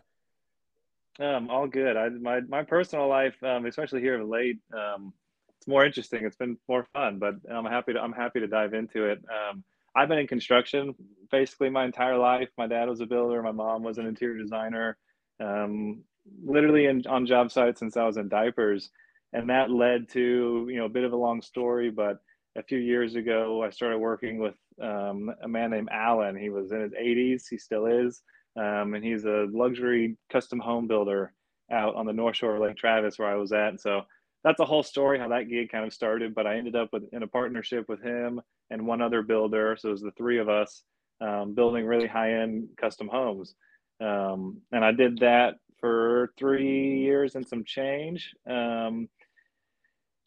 [1.20, 1.96] Um, all good.
[1.96, 5.12] I my my personal life, um, especially here of late, um,
[5.58, 6.24] it's more interesting.
[6.24, 9.22] It's been more fun, but I'm happy to I'm happy to dive into it.
[9.30, 9.62] Um,
[9.94, 10.94] I've been in construction
[11.30, 12.48] basically my entire life.
[12.58, 13.42] My dad was a builder.
[13.42, 14.96] My mom was an interior designer.
[15.42, 16.02] Um,
[16.44, 18.90] literally in, on job sites since I was in diapers,
[19.32, 21.90] and that led to you know a bit of a long story.
[21.90, 22.18] But
[22.56, 26.36] a few years ago, I started working with um, a man named Alan.
[26.36, 27.44] He was in his 80s.
[27.48, 28.22] He still is
[28.56, 31.32] um, and he's a luxury custom home builder
[31.70, 33.80] out on the North Shore of Lake Travis, where I was at.
[33.80, 34.02] So
[34.44, 36.34] that's a whole story how that gig kind of started.
[36.34, 39.76] But I ended up with in a partnership with him and one other builder.
[39.78, 40.82] So it was the three of us
[41.20, 43.54] um, building really high end custom homes.
[44.00, 49.08] Um, and I did that for three years and some change um,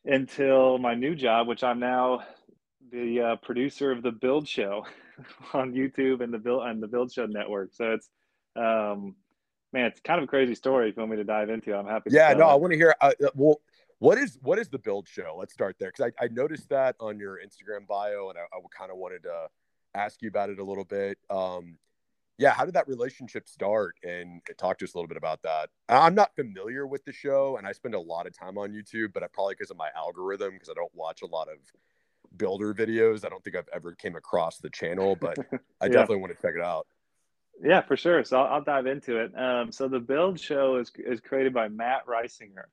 [0.06, 2.24] until my new job, which I'm now
[2.92, 4.86] the uh, producer of the Build Show
[5.54, 7.74] on YouTube and the Build and the Build Show network.
[7.74, 8.10] So it's
[8.56, 9.16] um,
[9.74, 10.90] man, it's kind of a crazy story.
[10.90, 12.10] If you want me to dive into, it, I'm happy.
[12.10, 13.60] To Yeah no tell i want to hear uh, uh, well
[14.00, 15.36] what is what is the build show?
[15.38, 18.60] Let's start there because I, I noticed that on your instagram bio and i, I
[18.78, 19.48] kind of wanted to
[19.94, 21.18] ask you about it a little bit.
[21.30, 21.78] Um
[22.38, 23.96] yeah how did that relationship start?
[24.04, 25.70] And talk to us a little bit about that.
[25.88, 29.14] I'm not familiar with the show and i spend a lot of time on youtube
[29.14, 31.58] but i probably because of my algorithm because i don't watch a lot of
[32.38, 33.26] builder videos.
[33.26, 35.38] I don't think i've ever came across the channel but
[35.82, 35.94] i Yeah.
[35.94, 36.88] definitely want to check it out.
[37.64, 38.22] Yeah, for sure.
[38.26, 39.32] So I'll, I'll dive into it.
[39.40, 42.66] Um, so the Build Show is is created by Matt Risinger,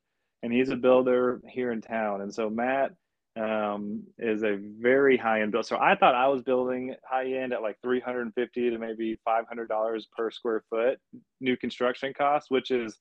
[0.42, 2.20] and he's a builder here in town.
[2.20, 2.92] And so Matt
[3.40, 5.66] um, is a very high end builder.
[5.66, 8.78] So I thought I was building high end at like three hundred and fifty to
[8.78, 10.98] maybe five hundred dollars per square foot
[11.40, 12.98] new construction cost, which is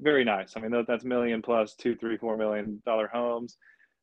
[0.00, 0.54] very nice.
[0.56, 3.56] I mean, that- that's million plus two, three, four million dollar homes.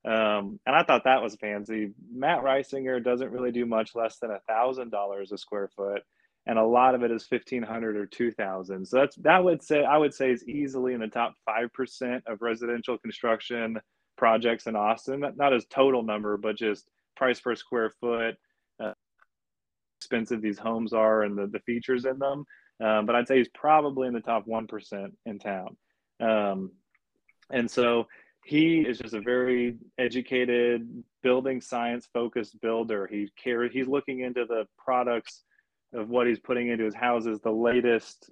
[0.04, 1.92] Um, and I thought that was fancy.
[2.12, 6.02] Matt Risinger doesn't really do much less than a thousand dollars a square foot
[6.48, 9.98] and a lot of it is 1500 or 2000 so that's that would say i
[9.98, 13.80] would say is easily in the top 5% of residential construction
[14.18, 15.24] projects in austin.
[15.36, 18.36] Not, as total number but just price per square foot
[18.84, 18.94] uh,
[20.00, 22.46] expensive these homes are and the, the features in them.
[22.84, 25.78] Um, but i'd say he's probably in the top 1% in town.
[26.20, 26.72] Um,
[27.52, 28.08] and so
[28.44, 33.08] he is just a very educated building science focused builder.
[33.08, 35.44] He care he's looking into the products
[35.94, 38.30] of what he's putting into his houses, the latest.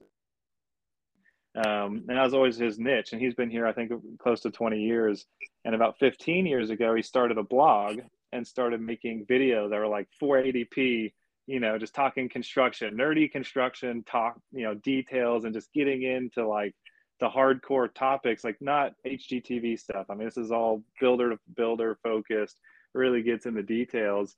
[1.55, 3.11] Um, and that was always his niche.
[3.11, 5.25] And he's been here, I think, close to 20 years.
[5.65, 7.99] And about 15 years ago, he started a blog
[8.31, 11.13] and started making videos that were like 480p,
[11.47, 16.47] you know, just talking construction, nerdy construction talk, you know, details and just getting into
[16.47, 16.75] like
[17.19, 20.05] the hardcore topics, like not HGTV stuff.
[20.09, 22.59] I mean, this is all builder to builder focused,
[22.93, 24.35] really gets in the details.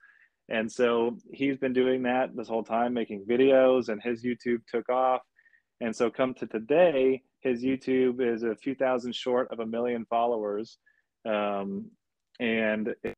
[0.50, 4.90] And so he's been doing that this whole time, making videos, and his YouTube took
[4.90, 5.22] off.
[5.80, 10.06] And so, come to today, his YouTube is a few thousand short of a million
[10.10, 10.78] followers.
[11.26, 11.90] Um,
[12.40, 13.16] and at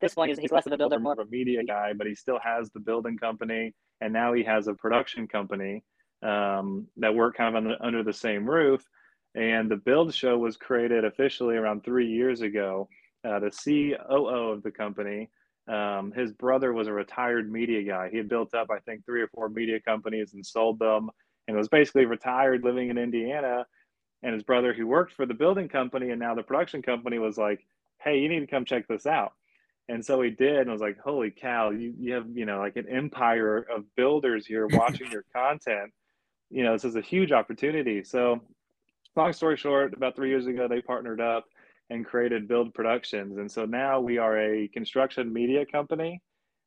[0.00, 2.14] this point, he's, he's less of a builder, more of a media guy, but he
[2.14, 3.74] still has the building company.
[4.00, 5.82] And now he has a production company
[6.22, 8.84] um, that work kind of under, under the same roof.
[9.34, 12.88] And the Build Show was created officially around three years ago
[13.24, 15.30] uh, the COO of the company.
[15.66, 18.10] Um, his brother was a retired media guy.
[18.10, 21.10] He had built up, I think, three or four media companies and sold them,
[21.48, 23.66] and was basically retired, living in Indiana.
[24.22, 27.36] and his brother who worked for the building company and now the production company was
[27.36, 27.66] like,
[28.02, 29.34] "Hey, you need to come check this out."
[29.88, 31.70] And so he did, and I was like, "Holy cow!
[31.70, 35.92] You you have you know like an empire of builders here watching your content.
[36.50, 38.40] You know, this is a huge opportunity." So,
[39.16, 41.44] long story short, about three years ago, they partnered up
[41.94, 46.20] and created Build Productions, and so now we are a construction media company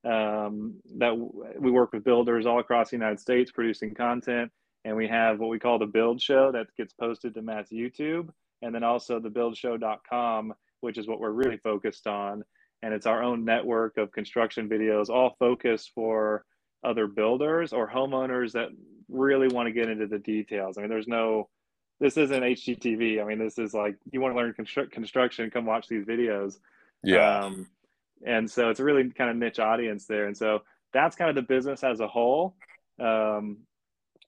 [0.06, 1.13] um, that
[1.60, 4.52] we work with builders all across the United States producing content.
[4.86, 8.30] And we have what we call the build show that gets posted to matt's youtube
[8.62, 12.44] and then also the buildshow.com which is what we're really focused on.
[12.84, 16.46] And it's our own network of construction videos all focused for
[16.84, 18.70] other builders or homeowners that
[19.10, 20.78] really want to get into the details.
[20.78, 21.50] I mean there's no
[22.00, 25.66] this isn't hgtv i mean this is like you want to learn constru- construction come
[25.66, 26.60] watch these videos
[27.04, 27.46] Yeah.
[27.46, 27.68] um,
[28.26, 30.62] and so it's a really kind of niche audience there and so
[30.94, 32.56] that's kind of the business as a whole
[33.00, 33.58] um,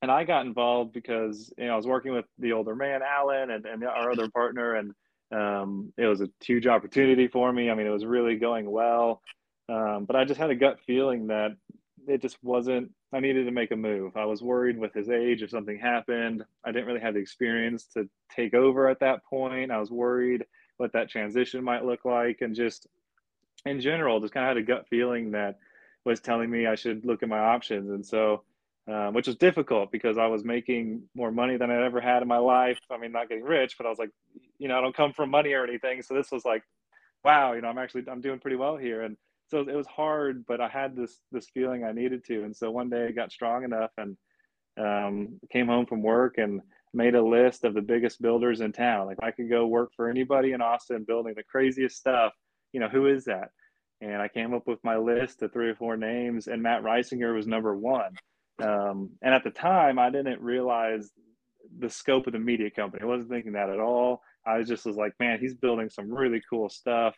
[0.01, 3.51] and I got involved because you know I was working with the older man Alan
[3.51, 4.93] and, and our other partner, and
[5.31, 7.69] um, it was a huge opportunity for me.
[7.69, 9.21] I mean, it was really going well,
[9.67, 11.51] um, but I just had a gut feeling that
[12.07, 12.91] it just wasn't.
[13.11, 14.15] I needed to make a move.
[14.15, 16.43] I was worried with his age if something happened.
[16.63, 19.71] I didn't really have the experience to take over at that point.
[19.71, 20.45] I was worried
[20.77, 22.87] what that transition might look like, and just
[23.65, 25.57] in general, just kind of had a gut feeling that
[26.05, 28.43] was telling me I should look at my options, and so
[28.89, 32.27] um, which was difficult because I was making more money than I'd ever had in
[32.27, 32.79] my life.
[32.89, 34.09] I mean, not getting rich, but I was like,
[34.57, 36.01] you know, I don't come from money or anything.
[36.01, 36.63] So this was like,
[37.23, 39.03] wow, you know, I'm actually I'm doing pretty well here.
[39.03, 39.15] And
[39.49, 42.43] so it was hard, but I had this this feeling I needed to.
[42.43, 44.17] And so one day I got strong enough and
[44.79, 46.61] um, came home from work and
[46.93, 49.07] made a list of the biggest builders in town.
[49.07, 52.33] Like I could go work for anybody in Austin building the craziest stuff.
[52.73, 53.49] You know, who is that?
[54.01, 57.35] And I came up with my list of three or four names, and Matt Risinger
[57.35, 58.13] was number one.
[58.61, 61.11] Um, and at the time, I didn't realize
[61.79, 63.03] the scope of the media company.
[63.03, 64.21] I wasn't thinking that at all.
[64.45, 67.15] I just was like, man, he's building some really cool stuff.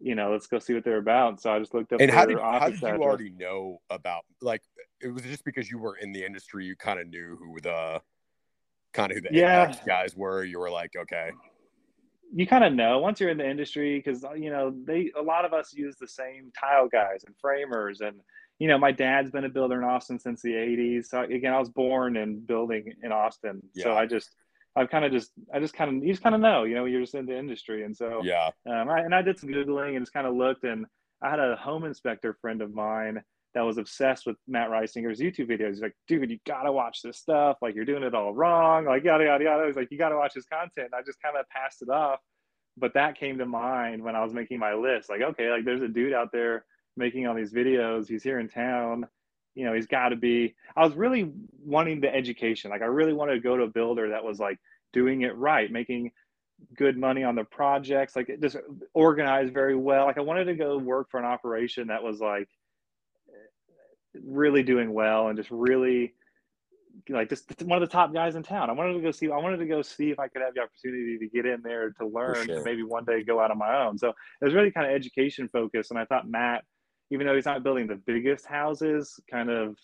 [0.00, 1.40] You know, let's go see what they're about.
[1.40, 2.00] So I just looked up.
[2.00, 3.00] And how their did how did you address.
[3.00, 4.62] already know about like
[5.00, 8.00] it was just because you were in the industry you kind of knew who the
[8.92, 9.74] kind of who the Yeah.
[9.86, 10.44] Guys were.
[10.44, 11.30] You were like, okay,
[12.32, 15.22] you kind of know once you're in the industry because uh, you know they a
[15.22, 18.20] lot of us use the same tile guys and framers and
[18.58, 21.58] you know my dad's been a builder in austin since the 80s so again i
[21.58, 24.34] was born and building in austin so i just
[24.78, 26.84] i've kind of just i just kind of you just kind of know you know
[26.84, 27.84] you're just in the industry.
[27.84, 30.64] And so yeah, um, I, and i did some googling and just kind of looked
[30.64, 30.86] and
[31.22, 33.22] i had a home inspector friend of mine
[33.54, 35.70] that was obsessed with matt risinger's youtube videos.
[35.70, 37.56] He's like dude you gotta watch this stuff.
[37.60, 38.84] Like you're doing it all wrong.
[38.84, 39.66] Like yada yada yada.
[39.66, 40.90] He's like you gotta watch his content.
[40.92, 42.20] And i just kind of passed it off.
[42.76, 45.08] But that came to mind when i was making my list.
[45.10, 46.64] Like okay like there's a dude out there
[46.96, 48.08] making all these videos.
[48.08, 49.06] He's here in town
[49.58, 51.30] you know he's got to be i was really
[51.64, 54.58] wanting the education like i really wanted to go to a builder that was like
[54.92, 56.10] doing it right making
[56.76, 58.56] good money on the projects like it just
[58.94, 62.48] organized very well like i wanted to go work for an operation that was like
[64.24, 66.14] really doing well and just really
[67.08, 68.70] like just one of the top guys in town.
[68.70, 69.30] I wanted to go see.
[69.30, 71.90] I wanted to go see if I could have the opportunity to get in there
[71.92, 72.56] to learn sure.
[72.56, 73.98] and maybe one day go out on my own.
[73.98, 75.90] So it was really kind of education focused.
[75.90, 76.64] And I thought Matt,
[77.10, 79.76] even though he's not building the biggest houses, kind of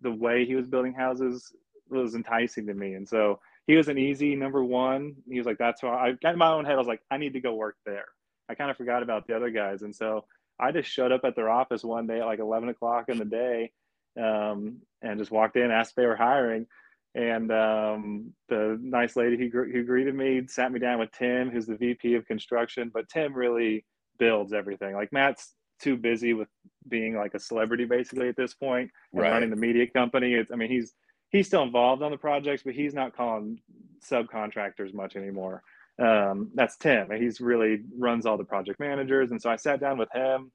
[0.00, 1.52] the way he was building houses
[1.90, 2.94] was enticing to me.
[2.94, 5.16] And so he was an easy number one.
[5.28, 6.74] He was like, that's why I got in my own head.
[6.74, 8.06] I was like, I need to go work there.
[8.48, 9.82] I kind of forgot about the other guys.
[9.82, 10.24] And so
[10.58, 13.24] I just showed up at their office one day at like 11 o'clock in the
[13.24, 13.72] day
[14.18, 16.66] um, and just walked in, asked if they were hiring.
[17.14, 21.66] And um, the nice lady who, who greeted me sat me down with Tim, who's
[21.66, 22.90] the VP of construction.
[22.92, 23.84] But Tim really
[24.18, 24.94] builds everything.
[24.94, 26.48] Like Matt's too busy with
[26.88, 29.30] being like a celebrity basically at this point and Right.
[29.30, 30.34] running the media company.
[30.34, 30.94] It's, I mean, he's
[31.30, 33.60] he's still involved on the projects, but he's not calling
[34.00, 35.62] subcontractors much anymore.
[35.98, 37.10] Um, that's Tim.
[37.10, 39.30] He's really runs all the project managers.
[39.30, 40.52] And so I sat down with him,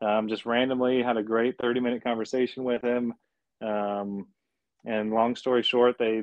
[0.00, 3.14] um, just randomly had a great 30 minute conversation with him.
[3.62, 4.26] Um,
[4.84, 6.22] and long story short, they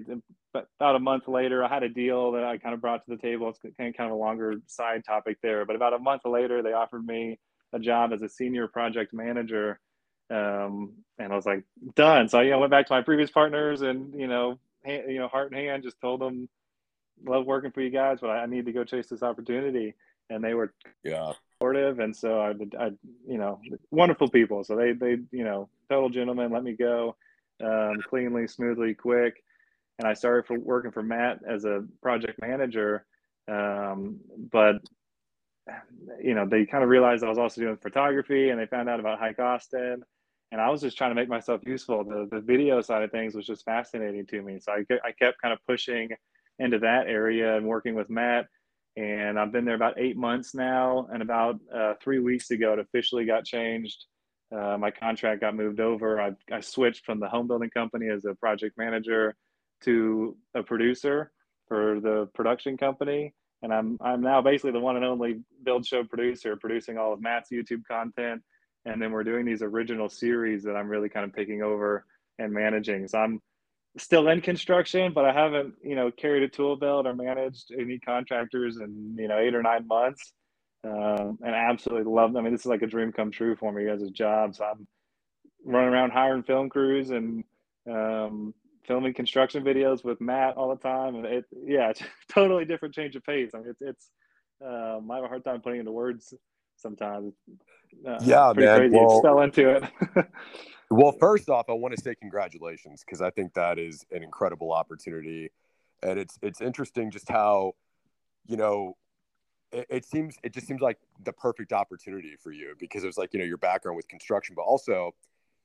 [0.54, 3.18] about a month later, I had a deal that I kind of brought to the
[3.18, 3.50] table.
[3.50, 6.62] It's kind of, kind of a longer side topic there, but about a month later,
[6.62, 7.40] they offered me
[7.74, 9.80] a job as a senior project manager.
[10.30, 11.64] Um, and I was like,
[11.96, 12.30] done.
[12.30, 15.20] So I you know, went back to my previous partners and, you know, hand, you
[15.20, 16.48] know, heart and hand, just told them,
[17.26, 19.94] love working for you guys, but I, I need to go chase this opportunity.
[20.30, 22.00] And they were yeah, supportive.
[22.00, 22.92] And so I, I,
[23.28, 23.60] you know,
[23.92, 24.64] wonderful people.
[24.64, 27.16] So they, they, you know, total gentlemen, let me go
[27.64, 29.44] um, cleanly, smoothly, quick.
[30.00, 33.06] And I started for working for Matt as a project manager.
[33.48, 34.20] Um,
[34.52, 34.78] but
[36.22, 39.00] you know, they kind of realized I was also doing photography and they found out
[39.00, 40.04] about Hike Austin.
[40.52, 42.04] And I was just trying to make myself useful.
[42.04, 44.60] The, the video side of things was just fascinating to me.
[44.60, 46.10] So I, I kept kind of pushing
[46.60, 48.46] into that area and working with Matt.
[48.96, 51.08] And I've been there about eight months now.
[51.12, 54.06] And about uh, three weeks ago, it officially got changed.
[54.56, 56.22] Uh, my contract got moved over.
[56.22, 59.36] I, I switched from the home building company as a project manager
[59.86, 61.32] to a producer
[61.68, 63.34] for the production company.
[63.64, 67.22] And I'm, I'm now basically the one and only build show producer, producing all of
[67.22, 68.44] Matt's YouTube content.
[68.86, 72.06] And then we're doing these original series that I'm really kind of taking over
[72.38, 73.08] and managing.
[73.08, 73.42] So I'm
[73.98, 78.00] still in construction, but I haven't, you know, carried a tool belt or managed any
[78.00, 80.34] contractors in, you know, eight or nine months.
[80.84, 82.42] Um, and I absolutely love them.
[82.42, 84.56] I mean, this is like a dream come true for me as a job.
[84.56, 84.86] So I'm
[85.64, 87.46] running around hiring film crews and
[87.90, 88.54] um,
[88.86, 91.16] filming construction videos with Matt all the time.
[91.16, 93.52] And it, yeah, it's totally different change of pace.
[93.54, 94.10] I mean, it's, it's,
[94.66, 96.34] um, I have a hard time putting into words
[96.78, 97.34] sometimes.
[98.08, 98.78] Uh, yeah, man.
[98.78, 98.96] Crazy.
[98.96, 99.84] Well, fell into it.
[100.96, 104.72] Well, first off, I want to say congratulations because I think that is an incredible
[104.72, 105.50] opportunity,
[106.04, 107.74] and it's it's interesting just how,
[108.46, 108.96] you know,
[109.72, 113.34] it, it, seems it just seems like the perfect opportunity for you because it's like
[113.34, 115.16] you know your background with construction, but also,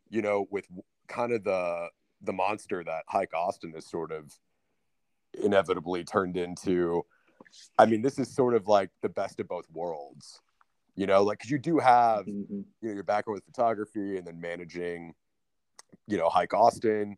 [0.08, 0.66] you know, with
[1.08, 1.88] kind of the
[2.22, 4.32] the monster that Hike Austin has sort of
[5.42, 7.04] inevitably turned into.
[7.78, 10.40] I mean, this is sort of like the best of both worlds
[10.98, 12.60] you know like because you do have mm-hmm.
[12.82, 15.14] you know your background with photography and then managing
[16.08, 17.16] you know hike austin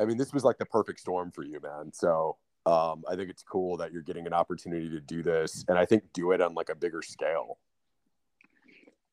[0.00, 3.28] i mean this was like the perfect storm for you man so um, i think
[3.28, 6.40] it's cool that you're getting an opportunity to do this and i think do it
[6.40, 7.58] on like a bigger scale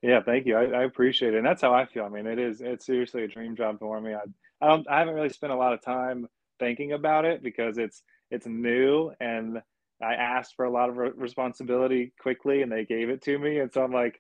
[0.02, 2.40] yeah thank you I, I appreciate it and that's how i feel i mean it
[2.40, 4.22] is it's seriously a dream job for me i
[4.62, 6.28] i don't i haven't really spent a lot of time
[6.60, 9.62] thinking about it because it's it's new and
[10.02, 13.60] I asked for a lot of re- responsibility quickly and they gave it to me.
[13.60, 14.20] And so I'm like,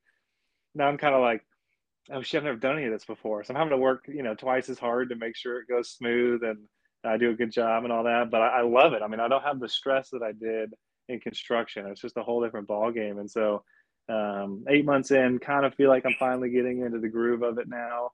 [0.75, 1.41] now I'm kind of like,
[2.11, 3.43] oh shit, I've never done any of this before.
[3.43, 5.89] So I'm having to work, you know, twice as hard to make sure it goes
[5.89, 6.57] smooth and
[7.03, 8.29] I do a good job and all that.
[8.29, 9.01] But I, I love it.
[9.01, 10.71] I mean, I don't have the stress that I did
[11.09, 11.87] in construction.
[11.87, 13.17] It's just a whole different ball game.
[13.17, 13.63] And so
[14.09, 17.57] um, eight months in, kind of feel like I'm finally getting into the groove of
[17.57, 18.11] it now.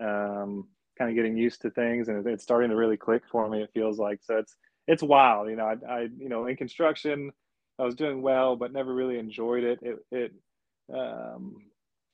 [0.00, 3.62] Um, kind of getting used to things and it's starting to really click for me.
[3.62, 4.36] It feels like so.
[4.36, 4.54] It's
[4.86, 5.48] it's wild.
[5.48, 7.30] You know, I, I, you know, in construction,
[7.78, 9.78] I was doing well, but never really enjoyed it.
[9.82, 10.32] It, it,
[10.92, 11.56] um,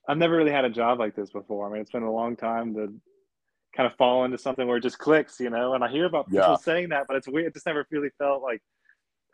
[0.08, 1.66] I've never really had a job like this before.
[1.66, 2.94] I mean, it's been a long time to
[3.74, 5.74] kind of fall into something where it just clicks, you know.
[5.74, 7.46] And I hear about people saying that, but it's weird.
[7.46, 8.62] It just never really felt like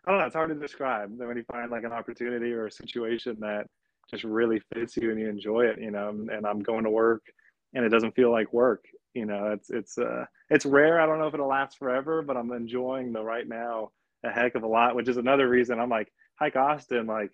[0.07, 0.27] I don't know.
[0.27, 1.11] It's hard to describe.
[1.17, 3.67] When you find like an opportunity or a situation that
[4.13, 6.09] just really fits you and you enjoy it, you know.
[6.09, 7.23] And I'm going to work,
[7.75, 11.01] and it doesn't feel like work you know, it's it's uh it's rare.
[11.01, 13.91] I don't know if it'll last forever, but I'm enjoying the right now
[14.25, 17.07] a heck of a lot, which is another reason I'm like hike Austin.
[17.07, 17.31] Like,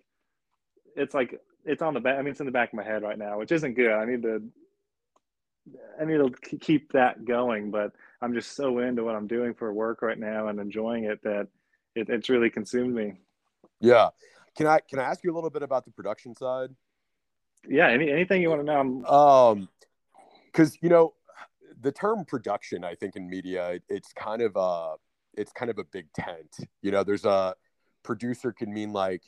[0.97, 2.19] it's like it's on the back.
[2.19, 3.93] I mean, it's in the back of my head right now, which isn't good.
[3.93, 4.43] I need to
[6.01, 9.73] I need to keep that going, but I'm just so into what I'm doing for
[9.73, 11.47] work right now and enjoying it that
[11.95, 13.21] it, it's really consumed me.
[13.81, 14.09] Yeah.
[14.59, 16.71] Can I can I ask you a little bit about the production side?
[17.69, 17.87] Yeah.
[17.89, 19.07] Any anything you want to know?
[19.07, 19.69] Um,
[20.47, 21.15] because you know
[21.81, 24.97] the term production, I think in media, it's kind of a
[25.35, 26.57] it's kind of a big tent.
[26.83, 27.55] You know, there's a
[28.03, 29.23] producer can mean like,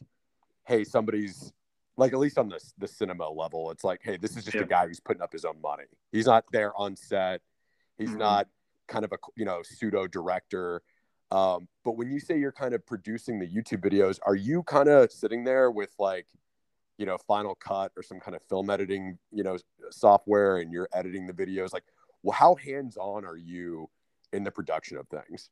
[0.67, 1.53] hey, somebody's
[1.97, 4.63] like at least on the the cinema level, it's like, hey, this is just yeah.
[4.63, 5.85] a guy who's putting up his own money.
[6.11, 7.41] He's not there on set.
[7.99, 8.19] He's mm-hmm.
[8.19, 8.49] not
[8.89, 10.83] kind of a you know pseudo director.
[11.33, 14.89] Um, but when you say you're kind of producing the YouTube videos, are you kind
[14.89, 16.27] of sitting there with like,
[16.99, 19.57] you know, Final Cut or some kind of film editing, you know,
[19.91, 21.73] software, and you're editing the videos?
[21.73, 21.85] Like,
[22.23, 23.89] well, how hands on are you
[24.33, 25.51] in the production of things?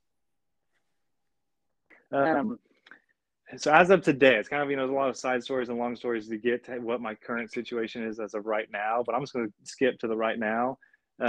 [2.10, 2.58] Um,
[3.56, 5.68] so as of today, it's kind of you know there's a lot of side stories
[5.68, 9.02] and long stories to get to what my current situation is as of right now.
[9.04, 10.78] But I'm just going to skip to the right now.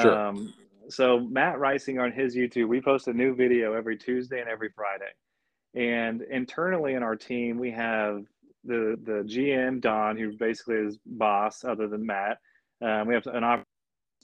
[0.01, 0.27] Sure.
[0.27, 0.53] Um,
[0.89, 4.69] so Matt Risinger on his YouTube, we post a new video every Tuesday and every
[4.75, 5.11] Friday.
[5.75, 8.23] And internally in our team, we have
[8.63, 12.39] the the GM Don, who basically is boss, other than Matt.
[12.81, 13.65] Um, we have an office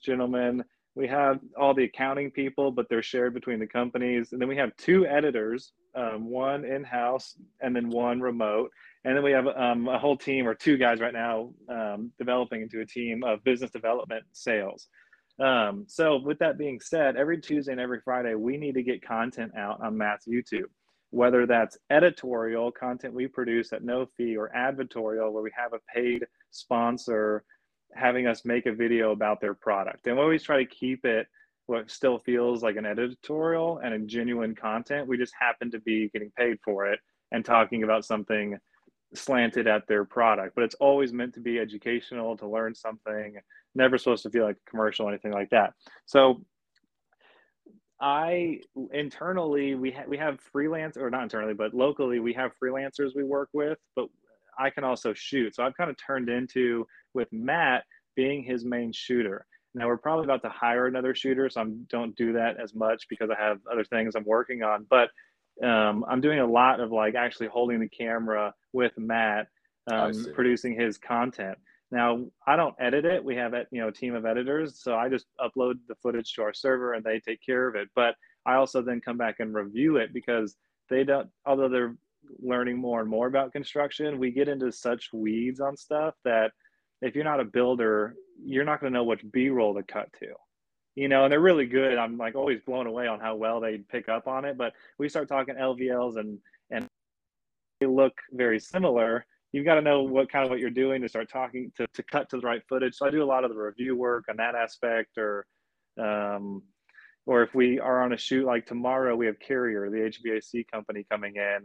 [0.01, 0.63] gentleman
[0.95, 4.31] we have all the accounting people, but they're shared between the companies.
[4.31, 8.71] And then we have two editors, um, one in house and then one remote.
[9.03, 12.61] And then we have um, a whole team, or two guys right now, um, developing
[12.61, 14.87] into a team of business development sales.
[15.39, 19.05] Um, so, with that being said, every Tuesday and every Friday, we need to get
[19.05, 20.69] content out on Matt's YouTube,
[21.09, 25.79] whether that's editorial content we produce at no fee or advertorial, where we have a
[25.93, 27.43] paid sponsor
[27.93, 30.07] having us make a video about their product.
[30.07, 31.27] And we always try to keep it
[31.67, 35.07] what still feels like an editorial and a genuine content.
[35.07, 36.99] We just happen to be getting paid for it
[37.31, 38.57] and talking about something
[39.17, 40.55] slanted at their product.
[40.55, 43.35] But it's always meant to be educational, to learn something,
[43.73, 45.73] never supposed to feel like a commercial or anything like that.
[46.05, 46.41] So
[47.99, 48.59] I
[48.91, 53.23] internally we ha- we have freelance or not internally, but locally we have freelancers we
[53.23, 54.07] work with, but
[54.59, 55.55] I can also shoot.
[55.55, 57.83] So I've kind of turned into with Matt
[58.15, 59.45] being his main shooter.
[59.73, 63.07] Now we're probably about to hire another shooter, so I don't do that as much
[63.09, 64.85] because I have other things I'm working on.
[64.89, 65.09] But
[65.63, 69.47] um, I'm doing a lot of like actually holding the camera with Matt,
[69.91, 71.57] um, producing his content.
[71.91, 73.23] Now I don't edit it.
[73.23, 76.33] We have a you know a team of editors, so I just upload the footage
[76.33, 77.89] to our server and they take care of it.
[77.95, 80.55] But I also then come back and review it because
[80.89, 81.29] they don't.
[81.45, 81.95] Although they're
[82.39, 86.51] learning more and more about construction, we get into such weeds on stuff that
[87.01, 90.33] if you're not a builder, you're not going to know which B-roll to cut to.
[90.95, 91.97] You know, and they're really good.
[91.97, 94.57] I'm like always blown away on how well they pick up on it.
[94.57, 96.39] But we start talking LVLs and
[96.71, 96.87] and
[97.79, 99.25] they look very similar
[99.55, 102.03] you've got to know what kind of what you're doing to start talking to, to
[102.03, 102.93] cut to the right footage.
[102.93, 105.45] So I do a lot of the review work on that aspect or,
[105.97, 106.61] um,
[107.25, 111.05] or if we are on a shoot like tomorrow, we have Carrier, the HVAC company
[111.09, 111.59] coming in.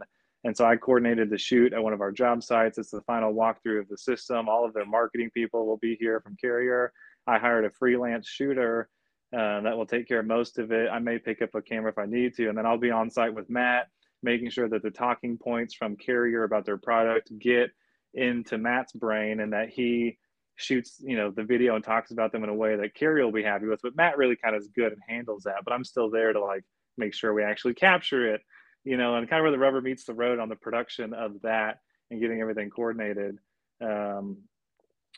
[0.45, 2.77] And so I coordinated the shoot at one of our job sites.
[2.77, 4.47] It's the final walkthrough of the system.
[4.47, 6.93] All of their marketing people will be here from Carrier.
[7.27, 8.87] I hired a freelance shooter
[9.33, 10.89] uh, that will take care of most of it.
[10.91, 13.09] I may pick up a camera if I need to, and then I'll be on
[13.09, 13.87] site with Matt,
[14.23, 17.71] making sure that the talking points from Carrier about their product get
[18.13, 20.17] into Matt's brain and that he
[20.55, 23.31] shoots, you know, the video and talks about them in a way that Carrier will
[23.31, 23.81] be happy with.
[23.81, 25.63] But Matt really kind of is good and handles that.
[25.63, 26.63] But I'm still there to like
[26.97, 28.41] make sure we actually capture it,
[28.83, 31.41] you know, and kind of where the rubber meets the road on the production of
[31.41, 31.79] that
[32.09, 33.39] and getting everything coordinated.
[33.81, 34.37] Um,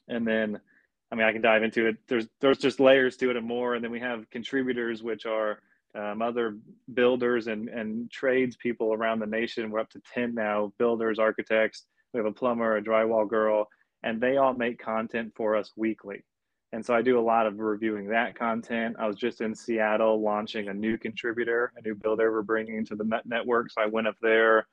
[0.08, 0.60] and then,
[1.14, 1.98] I mean, I can dive into it.
[2.08, 3.76] There's there's just layers to it and more.
[3.76, 5.60] And then we have contributors, which are
[5.94, 6.58] um, other
[6.96, 9.70] builders and and trades people around the nation.
[9.70, 13.68] We're up to ten now: builders, architects, we have a plumber, a drywall girl,
[14.02, 16.24] and they all make content for us weekly.
[16.72, 18.96] And so I do a lot of reviewing that content.
[18.98, 22.96] I was just in Seattle launching a new contributor, a new builder we're bringing into
[22.96, 23.70] the network.
[23.70, 24.66] So I went up there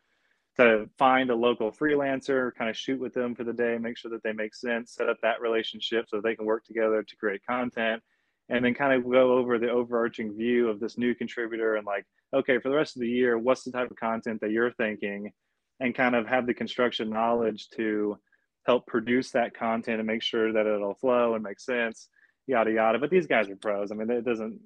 [0.61, 4.11] to find a local freelancer, kind of shoot with them for the day, make sure
[4.11, 7.41] that they make sense, set up that relationship so they can work together to create
[7.49, 8.03] content,
[8.49, 12.05] and then kind of go over the overarching view of this new contributor and like,
[12.35, 15.33] okay, for the rest of the year, what's the type of content that you're thinking?
[15.81, 18.19] and kind of have the construction knowledge to
[18.67, 22.09] help produce that content and make sure that it'll flow and make sense
[22.47, 22.99] yada yada.
[22.99, 23.91] But these guys are pros.
[23.91, 24.59] I mean it doesn't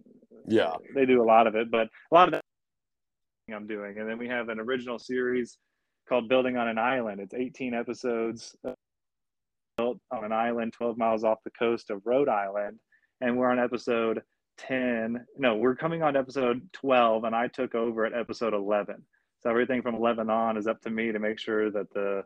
[0.47, 0.75] yeah.
[0.95, 2.43] they do a lot of it but a lot of that
[3.55, 3.99] i'm doing.
[3.99, 5.59] And then we have an original series
[6.09, 8.55] called building on an island it's 18 episodes
[9.77, 12.79] built on an island 12 miles off the coast of rhode island
[13.21, 14.23] and we're on episode
[14.59, 19.03] 10 no we're coming on episode 12 and i took over at episode 11
[19.41, 22.25] so everything from 11 on is up to me to make sure that the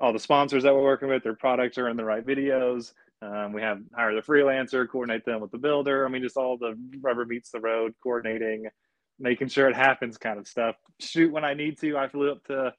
[0.00, 2.92] all the sponsors that we're working with, their products are in the right videos.
[3.20, 6.06] Um, we have hire the freelancer, coordinate them with the builder.
[6.06, 8.68] I mean, just all the rubber meets the road, coordinating,
[9.18, 10.76] making sure it happens, kind of stuff.
[11.00, 11.96] Shoot when I need to.
[11.96, 12.72] I flew up to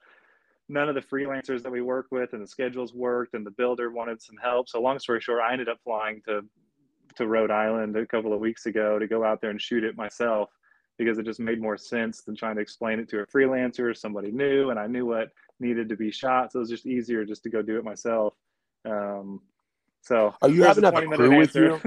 [0.70, 3.90] none of the freelancers that we work with, and the schedules worked, and the builder
[3.90, 4.68] wanted some help.
[4.68, 6.42] So long story short, I ended up flying to
[7.16, 9.96] to Rhode Island a couple of weeks ago to go out there and shoot it
[9.96, 10.48] myself
[10.96, 13.94] because it just made more sense than trying to explain it to a freelancer or
[13.94, 14.70] somebody new.
[14.70, 16.52] And I knew what needed to be shot.
[16.52, 18.34] So it was just easier just to go do it myself.
[18.84, 19.40] Um,
[20.02, 21.80] so are you having a crew with you?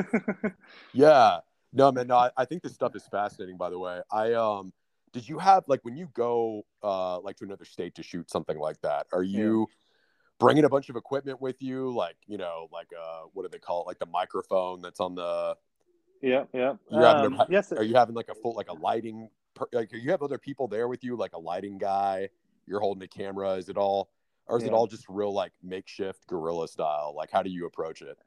[0.93, 1.39] yeah.
[1.71, 4.01] No, man, no, I, I think this stuff is fascinating, by the way.
[4.11, 4.73] I, um,
[5.13, 8.57] did you have like when you go uh like to another state to shoot something
[8.57, 9.75] like that are you yeah.
[10.39, 13.59] bringing a bunch of equipment with you like you know like uh what do they
[13.59, 15.55] call it like the microphone that's on the
[16.23, 16.75] yeah, yeah.
[16.89, 17.71] You're having a, um, yes.
[17.73, 19.29] Are you having like a full like a lighting?
[19.53, 22.29] per, Like, you have other people there with you, like a lighting guy?
[22.65, 23.55] You're holding a camera.
[23.55, 24.09] Is it all,
[24.47, 24.69] or is yeah.
[24.69, 27.13] it all just real like makeshift guerrilla style?
[27.15, 28.17] Like, how do you approach it?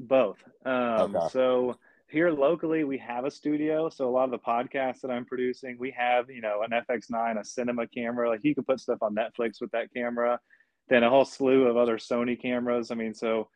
[0.00, 0.38] Both.
[0.66, 1.28] Um, okay.
[1.32, 1.78] So
[2.10, 3.88] here locally, we have a studio.
[3.88, 7.40] So a lot of the podcasts that I'm producing, we have you know an FX9,
[7.40, 8.28] a cinema camera.
[8.28, 10.40] Like you can put stuff on Netflix with that camera.
[10.88, 12.90] Then a whole slew of other Sony cameras.
[12.90, 13.48] I mean, so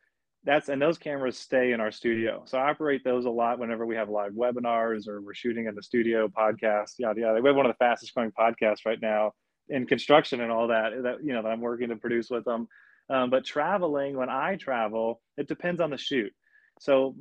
[0.43, 2.43] that's and those cameras stay in our studio.
[2.45, 5.75] So I operate those a lot whenever we have live webinars or we're shooting in
[5.75, 7.41] the studio, podcast, yada yada.
[7.41, 9.31] We have one of the fastest growing podcasts right now
[9.69, 12.67] in construction and all that that you know that I'm working to produce with them.
[13.09, 16.31] Um, but traveling, when I travel, it depends on the shoot.
[16.79, 17.15] So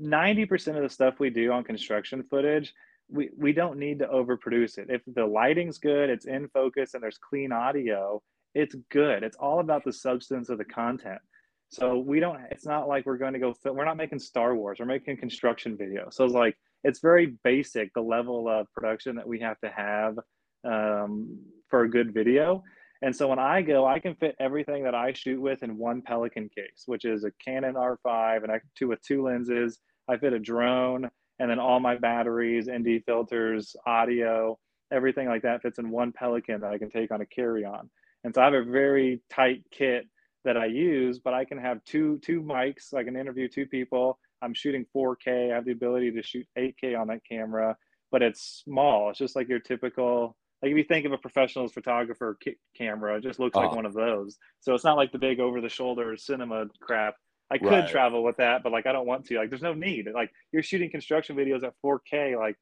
[0.00, 2.72] 90% of the stuff we do on construction footage,
[3.08, 4.88] we, we don't need to overproduce it.
[4.88, 8.22] If the lighting's good, it's in focus, and there's clean audio,
[8.54, 9.22] it's good.
[9.22, 11.20] It's all about the substance of the content.
[11.68, 12.40] So we don't.
[12.50, 13.54] It's not like we're going to go.
[13.64, 14.78] We're not making Star Wars.
[14.78, 16.08] We're making construction video.
[16.10, 20.18] So it's like it's very basic the level of production that we have to have
[20.64, 22.62] um, for a good video.
[23.02, 26.02] And so when I go, I can fit everything that I shoot with in one
[26.02, 29.78] Pelican case, which is a Canon R5 and I two with two lenses.
[30.08, 34.58] I fit a drone and then all my batteries, ND filters, audio,
[34.92, 37.90] everything like that fits in one Pelican that I can take on a carry on.
[38.24, 40.06] And so I have a very tight kit
[40.44, 42.94] that I use, but I can have two two mics.
[42.94, 44.18] I can interview two people.
[44.42, 45.50] I'm shooting 4K.
[45.50, 47.76] I have the ability to shoot 8K on that camera,
[48.10, 49.10] but it's small.
[49.10, 50.36] It's just like your typical
[50.66, 52.36] like if you think of a professional photographer
[52.76, 53.76] camera, it just looks like uh-huh.
[53.76, 54.36] one of those.
[54.58, 57.14] So it's not like the big over the shoulder cinema crap.
[57.52, 57.88] I could right.
[57.88, 59.38] travel with that, but like I don't want to.
[59.38, 60.08] Like there's no need.
[60.12, 62.36] Like you're shooting construction videos at 4K.
[62.36, 62.56] Like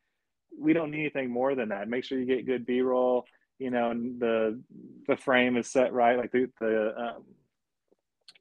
[0.58, 1.88] we don't need anything more than that.
[1.88, 3.24] Make sure you get good B-roll.
[3.58, 4.60] You know, and the
[5.06, 6.18] the frame is set right.
[6.18, 7.24] Like the the um,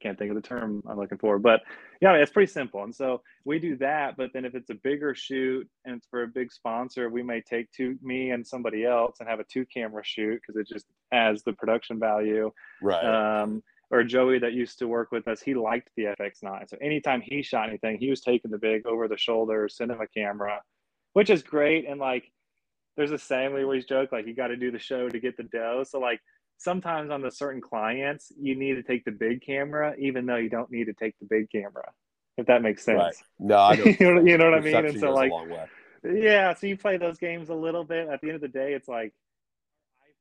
[0.04, 1.62] can't think of the term I'm looking for, but
[2.00, 2.84] yeah, it's pretty simple.
[2.84, 4.16] And so we do that.
[4.16, 7.40] But then if it's a bigger shoot and it's for a big sponsor, we may
[7.40, 10.86] take two, me and somebody else, and have a two camera shoot because it just
[11.12, 12.50] adds the production value.
[12.82, 13.40] Right.
[13.42, 16.68] Um, or Joey that used to work with us, he liked the FX9.
[16.68, 20.60] So anytime he shot anything, he was taking the big over the shoulder cinema camera,
[21.14, 21.88] which is great.
[21.88, 22.30] And like,
[22.96, 25.36] there's a saying we always joke, like, you got to do the show to get
[25.36, 25.84] the dough.
[25.88, 26.20] So, like,
[26.58, 30.48] sometimes on the certain clients, you need to take the big camera, even though you
[30.48, 31.92] don't need to take the big camera,
[32.36, 32.98] if that makes sense.
[32.98, 33.14] Right.
[33.38, 34.76] No, I you, know, you know what I mean?
[34.76, 35.30] And so, like,
[36.04, 38.08] yeah, so you play those games a little bit.
[38.08, 39.12] At the end of the day, it's like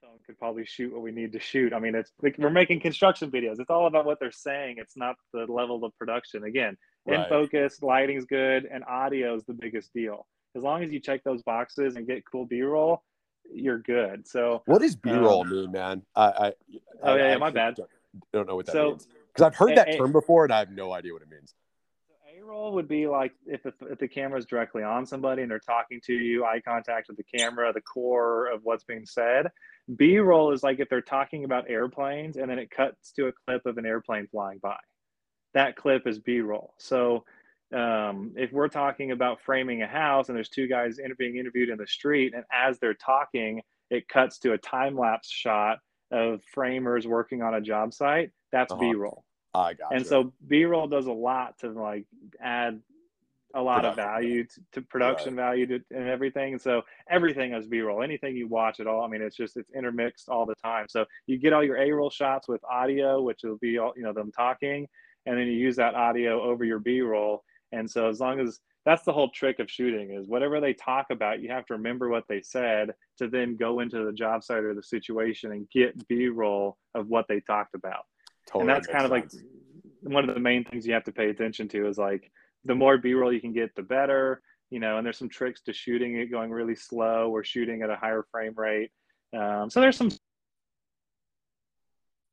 [0.03, 1.73] iPhone could probably shoot what we need to shoot.
[1.73, 3.59] I mean, it's like we're making construction videos.
[3.59, 4.75] It's all about what they're saying.
[4.77, 6.43] It's not the level of production.
[6.43, 7.19] Again, right.
[7.19, 10.25] in focus, lighting's good, and audio is the biggest deal.
[10.55, 13.01] As long as you check those boxes and get cool B-roll,
[13.51, 14.27] you're good.
[14.27, 16.01] So what does B-roll um, mean, man?
[16.15, 16.53] I, I
[17.01, 17.75] oh yeah, I, my bad.
[17.75, 17.89] Don't,
[18.31, 20.59] don't know what that so, means because I've heard that a, term before and I
[20.59, 21.53] have no idea what it means.
[22.37, 25.59] A-roll would be like if, if, if the camera is directly on somebody and they're
[25.59, 29.47] talking to you, eye contact with the camera, the core of what's being said.
[29.95, 33.65] B-roll is like if they're talking about airplanes and then it cuts to a clip
[33.65, 34.77] of an airplane flying by.
[35.53, 36.73] That clip is B-roll.
[36.77, 37.25] So
[37.74, 41.69] um, if we're talking about framing a house and there's two guys inter- being interviewed
[41.69, 45.80] in the street, and as they're talking, it cuts to a time lapse shot
[46.11, 48.32] of framers working on a job site.
[48.51, 48.82] That's uh-huh.
[48.82, 49.26] B-roll.
[49.53, 49.93] I got.
[49.93, 52.05] And so B-roll does a lot to like
[52.41, 52.80] add
[53.55, 53.89] a lot production.
[53.89, 55.43] of value to, to production right.
[55.43, 56.53] value to, and everything.
[56.53, 58.01] And so everything is B-roll.
[58.01, 60.88] Anything you watch at all, I mean, it's just it's intermixed all the time.
[60.89, 64.13] So you get all your A-roll shots with audio, which will be all you know
[64.13, 64.88] them talking,
[65.26, 67.43] and then you use that audio over your B-roll
[67.74, 71.07] and so as long as that's the whole trick of shooting is whatever they talk
[71.09, 74.63] about, you have to remember what they said to then go into the job site
[74.63, 78.03] or the situation and get B-roll of what they talked about.
[78.47, 79.36] Totally and that's kind of sense.
[79.36, 82.30] like one of the main things you have to pay attention to is like
[82.65, 84.41] the more B-roll you can get, the better.
[84.69, 87.89] You know, and there's some tricks to shooting it going really slow or shooting at
[87.89, 88.91] a higher frame rate.
[89.38, 90.09] Um, so there's some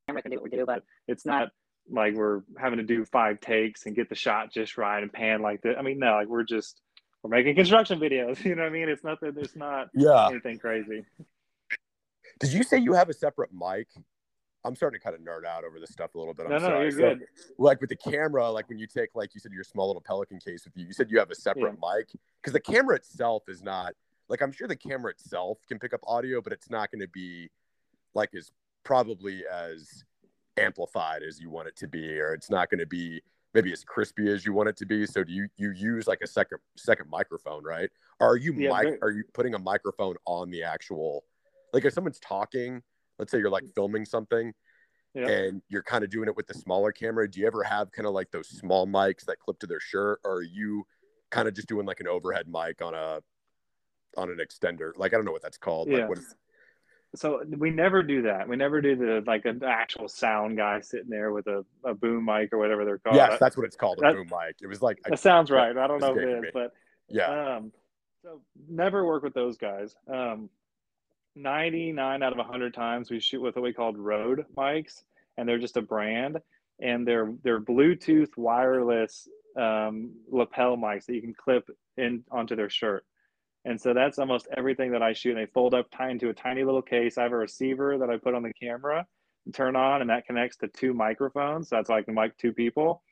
[0.06, 1.50] camera can do what we do, but it's not
[1.88, 5.42] like we're having to do five takes and get the shot just right and pan
[5.42, 5.78] like that.
[5.78, 6.80] I mean, no, like we're just
[7.22, 8.42] we're making construction videos.
[8.44, 8.88] You know what I mean?
[8.88, 11.04] It's not that it's not yeah anything crazy.
[12.38, 13.88] Did you say you have a separate mic?
[14.64, 16.46] I'm starting to kind of nerd out over this stuff a little bit.
[16.46, 16.90] I'm no, no, sorry.
[16.90, 17.26] you're good.
[17.58, 20.38] like with the camera, like when you take, like you said, your small little Pelican
[20.38, 21.96] case with you, you said you have a separate yeah.
[21.96, 22.08] mic
[22.40, 23.94] because the camera itself is not
[24.28, 27.08] like I'm sure the camera itself can pick up audio, but it's not going to
[27.08, 27.50] be
[28.14, 28.52] like as
[28.84, 30.04] probably as
[30.56, 33.22] amplified as you want it to be, or it's not going to be
[33.54, 35.06] maybe as crispy as you want it to be.
[35.06, 37.90] So do you you use like a second second microphone, right?
[38.20, 41.24] Or are you yeah, mic- are you putting a microphone on the actual
[41.72, 42.82] like if someone's talking,
[43.18, 44.52] let's say you're like filming something
[45.14, 45.28] yeah.
[45.28, 48.06] and you're kind of doing it with the smaller camera, do you ever have kind
[48.06, 50.84] of like those small mics that clip to their shirt or are you
[51.30, 53.20] kind of just doing like an overhead mic on a
[54.16, 54.92] on an extender?
[54.96, 55.88] Like I don't know what that's called.
[55.88, 55.98] Yeah.
[55.98, 56.34] Like what is
[57.14, 58.48] so we never do that.
[58.48, 62.24] We never do the like an actual sound guy sitting there with a, a boom
[62.24, 63.16] mic or whatever they're called.
[63.16, 64.56] Yes, that's what it's called, a that, boom mic.
[64.62, 65.76] It was like that sounds right.
[65.76, 66.72] I don't know if it is, but
[67.08, 67.56] yeah.
[67.56, 67.72] Um,
[68.22, 69.96] so never work with those guys.
[70.12, 70.50] Um,
[71.36, 75.02] 99 out of 100 times we shoot with what we called Rode mics,
[75.36, 76.38] and they're just a brand,
[76.80, 82.70] and they're they're Bluetooth wireless um, lapel mics that you can clip in onto their
[82.70, 83.04] shirt.
[83.64, 85.36] And so that's almost everything that I shoot.
[85.36, 87.18] And they fold up, tie into a tiny little case.
[87.18, 89.06] I have a receiver that I put on the camera,
[89.46, 91.68] and turn on, and that connects to two microphones.
[91.68, 93.02] So that's like the mic two people.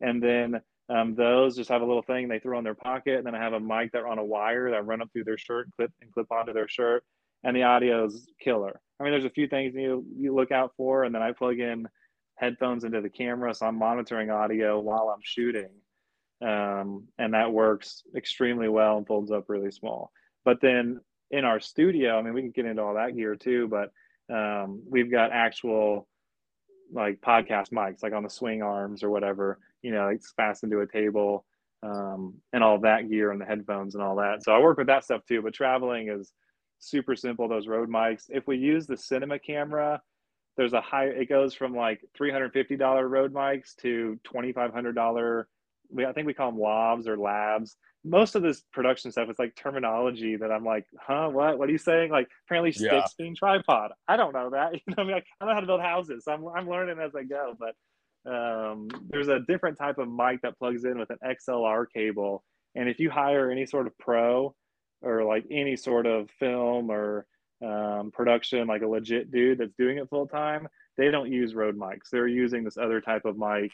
[0.00, 3.18] And then um, those just have a little thing they throw in their pocket.
[3.18, 5.38] And then I have a mic that on a wire that run up through their
[5.38, 7.04] shirt, clip and clip onto their shirt.
[7.44, 8.80] And the audio is killer.
[8.98, 11.58] I mean, there's a few things you you look out for, and then I plug
[11.58, 11.86] in
[12.36, 15.68] headphones into the camera, so I'm monitoring audio while I'm shooting
[16.42, 20.10] um, and that works extremely well and folds up really small.
[20.44, 23.68] But then in our studio, I mean, we can get into all that gear too,
[23.68, 23.92] but
[24.32, 26.08] um, we've got actual
[26.92, 30.80] like podcast mics, like on the swing arms or whatever, you know, it's fastened to
[30.80, 31.44] a table
[31.82, 34.42] um, and all that gear and the headphones and all that.
[34.42, 36.32] So I work with that stuff too, but traveling is
[36.78, 37.48] super simple.
[37.48, 40.00] Those Rode mics, if we use the cinema camera,
[40.56, 45.44] there's a high, it goes from like $350 Rode mics to $2,500
[45.90, 47.76] we I think we call them labs or labs.
[48.04, 51.58] Most of this production stuff is like terminology that I'm like, huh, what?
[51.58, 52.10] What are you saying?
[52.10, 53.24] Like apparently sticks yeah.
[53.24, 53.92] mean tripod.
[54.06, 54.72] I don't know that.
[54.86, 56.24] You know, I mean, like, I know how to build houses.
[56.24, 57.54] So I'm I'm learning as I go.
[57.58, 57.74] But
[58.30, 62.88] um, there's a different type of mic that plugs in with an XLR cable, and
[62.88, 64.54] if you hire any sort of pro
[65.02, 67.26] or like any sort of film or
[67.64, 71.76] um, production, like a legit dude that's doing it full time, they don't use Rode
[71.76, 72.10] mics.
[72.10, 73.72] They're using this other type of mic.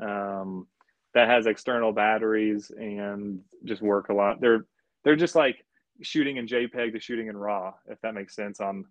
[0.00, 0.66] Um,
[1.14, 4.40] that has external batteries and just work a lot.
[4.40, 4.66] They're
[5.04, 5.64] they're just like
[6.02, 8.84] shooting in JPEG to shooting in RAW, if that makes sense on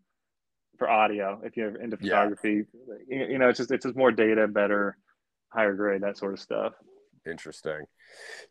[0.78, 2.64] for audio if you're into photography.
[3.08, 3.26] Yeah.
[3.30, 4.98] you know it's just it's just more data better
[5.50, 6.74] higher grade that sort of stuff.
[7.30, 7.82] Interesting.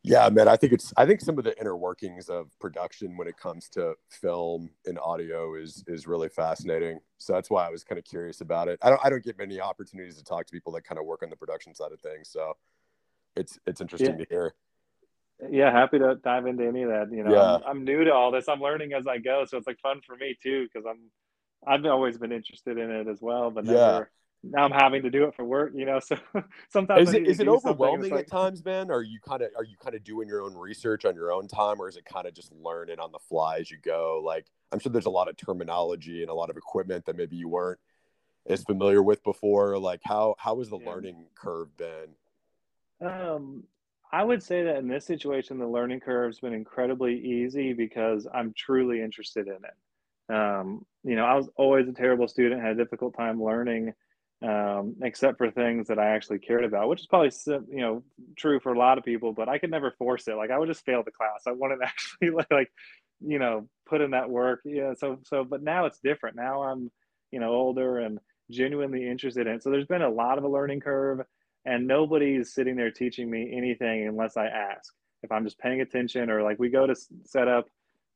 [0.05, 3.27] Yeah man i think it's i think some of the inner workings of production when
[3.27, 7.01] it comes to film and audio is is really fascinating.
[7.19, 8.79] So that's why i was kind of curious about it.
[8.83, 11.23] I don't i don't get many opportunities to talk to people that kind of work
[11.23, 12.53] on the production side of things so
[13.37, 14.25] it's it's interesting yeah.
[14.25, 14.55] to hear
[15.51, 17.55] yeah happy to dive into any of that you know yeah.
[17.55, 20.01] I'm, I'm new to all this i'm learning as i go so it's like fun
[20.05, 20.99] for me too because i'm
[21.67, 24.51] I've always been interested in it as well, but never, yeah.
[24.51, 26.01] now I'm having to do it for work, you know.
[26.09, 26.17] So
[26.71, 28.91] sometimes is it, is it overwhelming like, at times, man?
[28.91, 31.49] Are you kind of are you kind of doing your own research on your own
[31.49, 34.23] time, or is it kind of just learning on the fly as you go?
[34.25, 37.37] Like I'm sure there's a lot of terminology and a lot of equipment that maybe
[37.37, 37.81] you weren't
[38.47, 39.79] as familiar with before.
[39.79, 40.91] Like how how has the yeah.
[40.91, 42.15] learning curve been?
[43.01, 43.65] Um,
[44.13, 48.55] I would say that in this situation, the learning curve's been incredibly easy because I'm
[48.57, 50.35] truly interested in it.
[50.35, 53.93] Um, you know, I was always a terrible student, had a difficult time learning,
[54.43, 57.31] um, except for things that I actually cared about, which is probably
[57.71, 58.03] you know
[58.37, 59.33] true for a lot of people.
[59.33, 60.37] But I could never force it.
[60.37, 61.43] Like I would just fail the class.
[61.47, 62.73] I wouldn't actually like, like
[63.21, 64.61] you know put in that work.
[64.65, 64.95] Yeah.
[64.99, 66.37] So so, but now it's different.
[66.37, 66.91] Now I'm
[67.31, 68.19] you know older and
[68.51, 69.63] genuinely interested in it.
[69.63, 71.21] So there's been a lot of a learning curve,
[71.65, 74.93] and nobody's sitting there teaching me anything unless I ask.
[75.23, 76.95] If I'm just paying attention, or like we go to
[77.25, 77.67] set up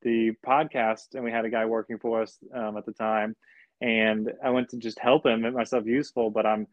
[0.02, 3.34] the podcast, and we had a guy working for us um, at the time,
[3.80, 6.30] and I went to just help him make myself useful.
[6.30, 6.66] But I'm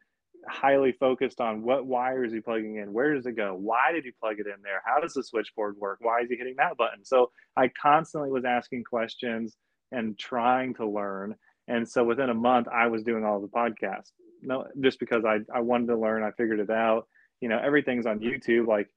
[0.47, 4.05] highly focused on what wire is he plugging in, where does it go, why did
[4.05, 6.77] he plug it in there, how does the switchboard work, why is he hitting that
[6.77, 7.03] button?
[7.03, 9.57] So I constantly was asking questions
[9.91, 11.35] and trying to learn.
[11.67, 14.11] And so within a month, I was doing all the podcasts.
[14.41, 17.07] No, just because I, I wanted to learn, I figured it out.
[17.41, 18.67] You know, everything's on YouTube.
[18.67, 18.89] Like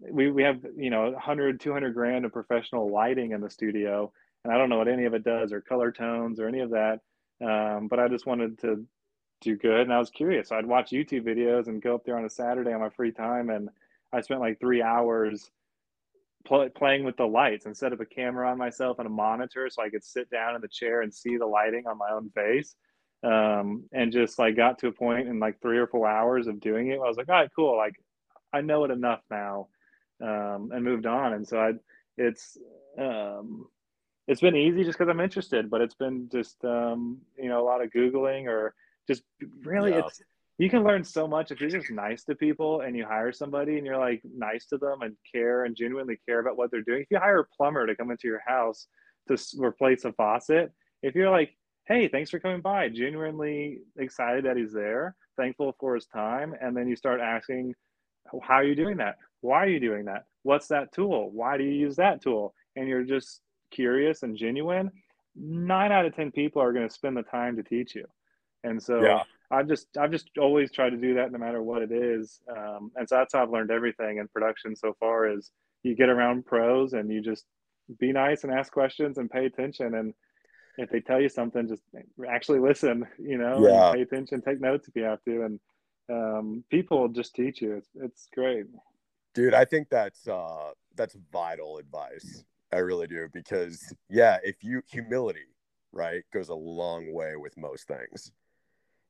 [0.00, 4.10] we, we have you know 100 200 grand of professional lighting in the studio
[4.44, 6.70] and i don't know what any of it does or color tones or any of
[6.70, 7.00] that
[7.44, 8.84] um, but i just wanted to
[9.40, 12.16] do good and i was curious so i'd watch youtube videos and go up there
[12.16, 13.68] on a saturday on my free time and
[14.12, 15.50] i spent like three hours
[16.46, 19.82] pl- playing with the lights set up a camera on myself and a monitor so
[19.82, 22.74] i could sit down in the chair and see the lighting on my own face
[23.22, 26.60] um, and just like got to a point in like three or four hours of
[26.60, 27.94] doing it i was like all right cool like
[28.52, 29.68] i know it enough now
[30.20, 31.32] um, and moved on.
[31.32, 31.72] And so I,
[32.16, 32.58] it's
[32.98, 33.66] um,
[34.28, 37.66] it's been easy just because I'm interested, but it's been just um, you know a
[37.66, 38.74] lot of googling or
[39.08, 39.22] just
[39.62, 40.02] really yeah.
[40.04, 40.20] it's
[40.58, 43.78] you can learn so much if you're just nice to people and you hire somebody
[43.78, 47.00] and you're like nice to them and care and genuinely care about what they're doing.
[47.00, 48.86] If you hire a plumber to come into your house
[49.28, 50.70] to replace a faucet,
[51.02, 51.56] if you're like,
[51.90, 56.76] hey, thanks for coming by, genuinely excited that he's there, thankful for his time, and
[56.76, 57.74] then you start asking,
[58.42, 59.16] how are you doing that?
[59.40, 60.26] Why are you doing that?
[60.44, 61.30] What's that tool?
[61.32, 62.54] Why do you use that tool?
[62.76, 63.40] And you're just
[63.72, 64.92] curious and genuine.
[65.34, 68.04] Nine out of 10 people are going to spend the time to teach you.
[68.62, 69.24] And so yeah.
[69.50, 72.40] I've just, I've just always tried to do that no matter what it is.
[72.56, 75.50] Um, and so that's how I've learned everything in production so far is
[75.82, 77.46] you get around pros and you just
[77.98, 79.94] be nice and ask questions and pay attention.
[79.94, 80.14] And
[80.80, 81.82] if they tell you something, just
[82.28, 83.92] actually listen, you know, yeah.
[83.92, 85.44] pay attention, take notes if you have to.
[85.44, 85.60] And
[86.10, 87.74] um, people just teach you.
[87.76, 88.66] It's, it's great.
[89.34, 92.44] Dude, I think that's uh that's vital advice.
[92.72, 95.54] I really do because yeah, if you humility,
[95.92, 98.32] right, goes a long way with most things.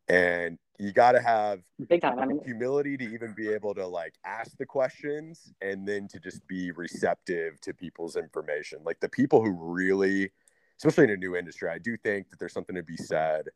[0.09, 3.87] And you got to have big time I mean, humility to even be able to
[3.87, 8.81] like ask the questions and then to just be receptive to people's information.
[8.85, 10.33] Like the people who really
[10.81, 13.49] especially in a new industry, I do think that there's something to be said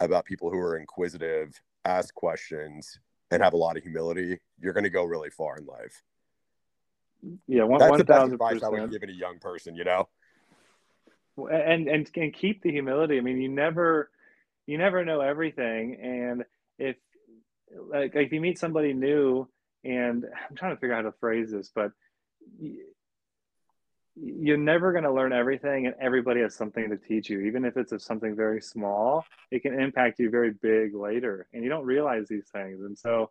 [0.00, 2.98] about people who are inquisitive, ask questions,
[3.30, 6.02] and have a lot of humility, you're going to go really far in life.
[7.46, 9.74] Yeah, one, that's 1, the best advice I would give it a young person.
[9.74, 10.08] You know,
[11.36, 13.18] and and and keep the humility.
[13.18, 14.10] I mean, you never
[14.66, 16.44] you never know everything, and
[16.78, 16.96] if
[17.88, 19.48] like if you meet somebody new,
[19.84, 21.92] and I'm trying to figure out how to phrase this, but
[24.16, 27.40] you're never going to learn everything and everybody has something to teach you.
[27.40, 31.62] Even if it's of something very small it can impact you very big later and
[31.62, 32.80] you don't realize these things.
[32.80, 33.30] And so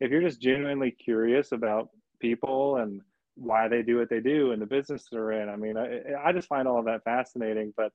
[0.00, 3.00] if you're just genuinely curious about people and
[3.34, 6.32] why they do what they do and the business they're in i mean i, I
[6.32, 7.90] just find all of that fascinating but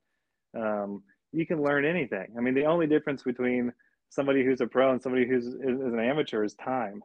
[0.56, 2.28] um, you can learn anything.
[2.36, 3.72] I mean the only difference between
[4.08, 7.02] somebody who's a pro and somebody who's is, is an amateur is time.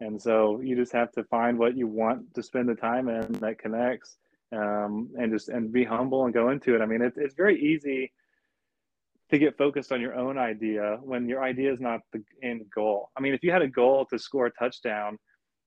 [0.00, 3.32] And so you just have to find what you want to spend the time in
[3.34, 4.16] that connects
[4.52, 6.80] um, and just and be humble and go into it.
[6.80, 8.12] I mean, it's it's very easy
[9.30, 13.10] to get focused on your own idea when your idea is not the end goal.
[13.16, 15.18] I mean, if you had a goal to score a touchdown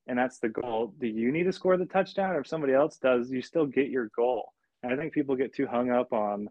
[0.06, 2.96] and that's the goal, do you need to score the touchdown or if somebody else
[2.96, 4.52] does, you still get your goal.
[4.82, 6.48] And I think people get too hung up on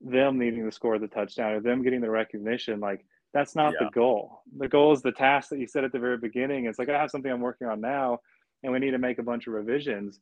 [0.00, 2.80] them needing to score the touchdown or them getting the recognition.
[2.80, 3.04] Like
[3.34, 3.86] that's not yeah.
[3.86, 4.40] the goal.
[4.56, 6.64] The goal is the task that you said at the very beginning.
[6.64, 8.20] It's like I have something I'm working on now
[8.62, 10.18] and we need to make a bunch of revisions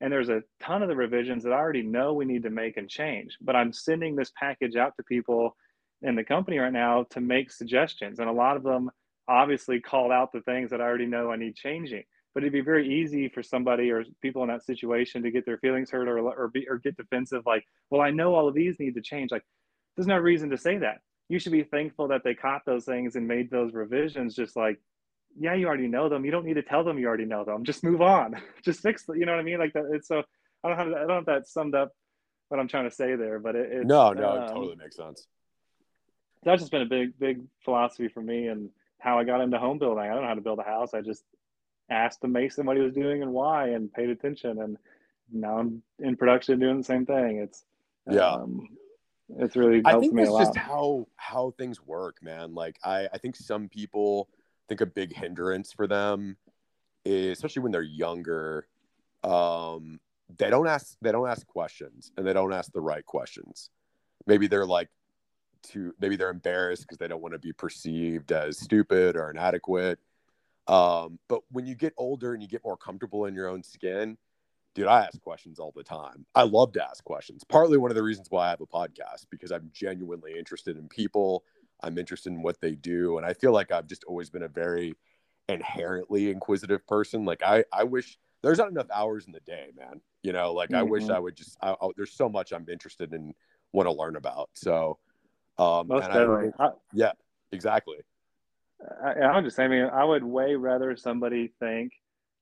[0.00, 2.76] and there's a ton of the revisions that I already know we need to make
[2.76, 3.36] and change.
[3.40, 5.56] But I'm sending this package out to people
[6.02, 8.20] in the company right now to make suggestions.
[8.20, 8.90] And a lot of them
[9.28, 12.04] obviously called out the things that I already know I need changing.
[12.34, 15.58] But it'd be very easy for somebody or people in that situation to get their
[15.58, 18.78] feelings hurt or, or, be, or get defensive, like, well, I know all of these
[18.78, 19.32] need to change.
[19.32, 19.42] Like,
[19.96, 20.98] there's no reason to say that.
[21.28, 24.78] You should be thankful that they caught those things and made those revisions, just like
[25.40, 26.24] yeah, you already know them.
[26.24, 27.64] You don't need to tell them you already know them.
[27.64, 28.36] Just move on.
[28.64, 29.04] Just fix.
[29.08, 29.58] You know what I mean?
[29.58, 29.90] Like that.
[29.92, 30.22] It's so
[30.64, 31.92] I don't have I don't know if that summed up
[32.48, 35.26] what I'm trying to say there, but it, no, no, um, it totally makes sense.
[36.44, 39.78] That's just been a big, big philosophy for me and how I got into home
[39.78, 40.04] building.
[40.04, 40.94] I don't know how to build a house.
[40.94, 41.24] I just
[41.90, 44.60] asked the mason what he was doing and why, and paid attention.
[44.62, 44.76] And
[45.32, 47.38] now I'm in production doing the same thing.
[47.38, 47.64] It's
[48.10, 48.30] yeah.
[48.30, 48.68] Um,
[49.36, 52.54] it's really I think it's just how how things work, man.
[52.54, 54.28] Like I I think some people
[54.68, 56.36] think a big hindrance for them
[57.04, 58.66] is especially when they're younger
[59.24, 60.00] um,
[60.36, 63.70] they don't ask they don't ask questions and they don't ask the right questions.
[64.26, 64.88] Maybe they're like
[65.62, 69.98] too maybe they're embarrassed because they don't want to be perceived as stupid or inadequate.
[70.66, 74.18] Um, but when you get older and you get more comfortable in your own skin
[74.74, 76.26] dude i ask questions all the time.
[76.34, 77.42] I love to ask questions.
[77.42, 80.88] Partly one of the reasons why i have a podcast because i'm genuinely interested in
[80.88, 81.42] people
[81.82, 83.18] I'm interested in what they do.
[83.18, 84.94] And I feel like I've just always been a very
[85.48, 87.24] inherently inquisitive person.
[87.24, 90.00] Like I, I wish there's not enough hours in the day, man.
[90.22, 90.80] You know, like mm-hmm.
[90.80, 91.12] I wish mm-hmm.
[91.12, 93.34] I would just, I, I, there's so much I'm interested in,
[93.72, 94.50] want to learn about.
[94.54, 94.98] So,
[95.58, 96.52] um, Most definitely.
[96.58, 97.12] I, yeah,
[97.52, 97.98] exactly.
[99.04, 101.92] I, I'm just saying, I mean, I would way rather somebody think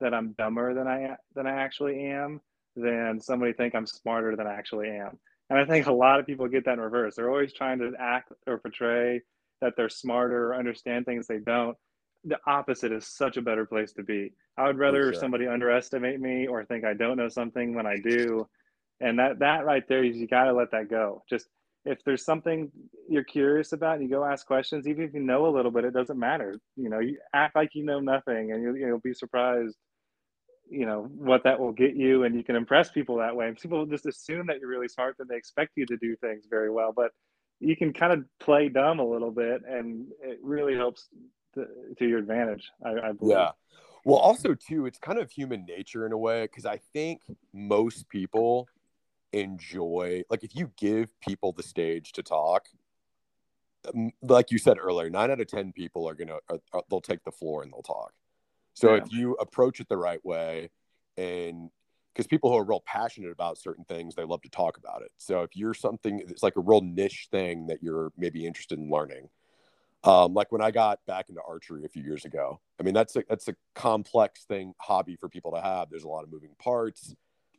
[0.01, 2.41] that I'm dumber than I, than I actually am
[2.77, 5.19] than somebody think I'm smarter than I actually am.
[5.51, 7.17] And I think a lot of people get that in reverse.
[7.17, 9.23] They're always trying to act or portray
[9.61, 11.77] that they're smarter or understand things they don't.
[12.25, 14.33] The opposite is such a better place to be.
[14.59, 15.21] I would rather sure.
[15.21, 18.49] somebody underestimate me or think I don't know something when I do.
[19.01, 21.23] And that that right there is you got to let that go.
[21.29, 21.47] Just
[21.85, 22.73] if there's something
[23.09, 25.95] you're curious about you go ask questions, even if you know a little bit, it
[25.95, 26.59] doesn't matter.
[26.77, 29.77] You know, you act like you know nothing and you'll, you'll be surprised
[30.69, 33.49] you know what that will get you and you can impress people that way.
[33.49, 36.45] And people just assume that you're really smart that they expect you to do things
[36.49, 37.13] very well but
[37.61, 41.09] you can kind of play dumb a little bit and it really helps
[41.55, 41.67] to,
[41.99, 43.37] to your advantage I, I believe.
[43.37, 43.51] Yeah.
[44.05, 48.09] Well also too it's kind of human nature in a way because i think most
[48.09, 48.69] people
[49.33, 52.69] enjoy like if you give people the stage to talk
[54.23, 57.33] like you said earlier nine out of ten people are gonna are, they'll take the
[57.33, 58.13] floor and they'll talk
[58.77, 59.03] so yeah.
[59.03, 60.71] if you approach it the right way,
[61.17, 61.71] and
[62.13, 65.11] because people who are real passionate about certain things, they love to talk about it.
[65.17, 68.91] So if you're something, it's like a real niche thing that you're maybe interested in
[68.91, 69.31] learning.
[70.05, 73.17] Um, like when I got back into archery a few years ago, I mean that's
[73.17, 75.89] a that's a complex thing hobby for people to have.
[75.89, 77.15] There's a lot of moving parts.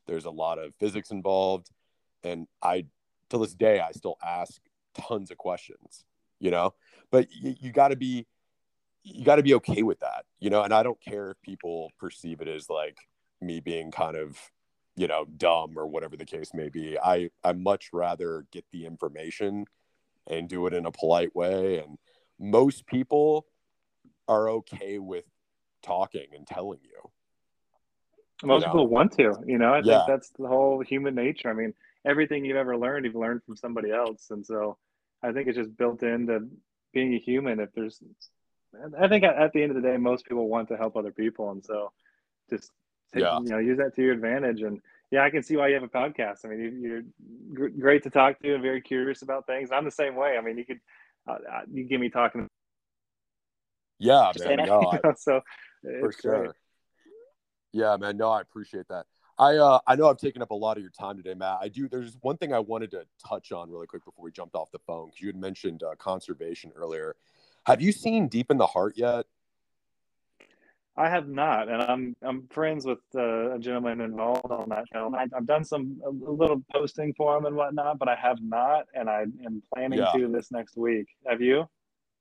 [0.06, 1.70] There's a lot of physics involved,
[2.24, 2.86] and I,
[3.32, 4.62] to this day, I still ask
[4.94, 6.06] tons of questions.
[6.40, 6.76] You know,
[7.12, 8.28] but you, you got to be
[9.14, 10.64] you got to be okay with that, you know.
[10.64, 12.98] And I don't care if people perceive it as like
[13.42, 14.38] me being kind of,
[14.96, 16.98] you know, dumb or whatever the case may be.
[17.00, 19.66] I I much rather get the information
[20.28, 21.80] and do it in a polite way.
[21.80, 21.98] And
[22.40, 23.46] most people
[24.28, 25.26] are okay with
[25.82, 27.10] talking and telling you.
[28.44, 28.74] Most you know?
[28.74, 29.74] people want to, you know.
[29.74, 30.00] I yeah.
[30.00, 31.50] think that's the whole human nature.
[31.50, 31.74] I mean,
[32.06, 34.78] everything you've ever learned, you've learned from somebody else, and so
[35.24, 36.48] I think it's just built into
[36.94, 37.60] being a human.
[37.60, 38.00] If there's
[39.00, 41.52] I think at the end of the day, most people want to help other people,
[41.52, 41.92] and so
[42.50, 42.72] just
[43.14, 43.40] take, yeah.
[43.40, 44.62] you know use that to your advantage.
[44.62, 46.46] And yeah, I can see why you have a podcast.
[46.46, 49.70] I mean, you, are great to talk to and very curious about things.
[49.72, 50.38] I'm the same way.
[50.38, 50.80] I mean, you could
[51.28, 52.48] uh, uh you give me talking.
[54.00, 54.68] Yeah, man.
[54.68, 55.42] No, I, so
[55.82, 56.38] for sure.
[56.38, 56.52] Great.
[57.74, 58.18] Yeah, man.
[58.18, 59.06] No, I appreciate that.
[59.40, 61.60] I uh, I know I've taken up a lot of your time today, Matt.
[61.62, 61.88] I do.
[61.88, 64.80] There's one thing I wanted to touch on really quick before we jumped off the
[64.80, 67.16] phone because you had mentioned uh, conservation earlier.
[67.68, 69.26] Have you seen Deep in the Heart yet?
[70.96, 75.14] I have not, and I'm I'm friends with uh, a gentleman involved on that film.
[75.14, 78.86] I, have done some a little posting for him and whatnot, but I have not,
[78.94, 80.14] and I am planning yeah.
[80.14, 81.08] to this next week.
[81.28, 81.68] Have you?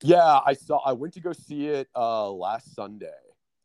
[0.03, 0.79] Yeah, I saw.
[0.85, 3.07] I went to go see it uh, last Sunday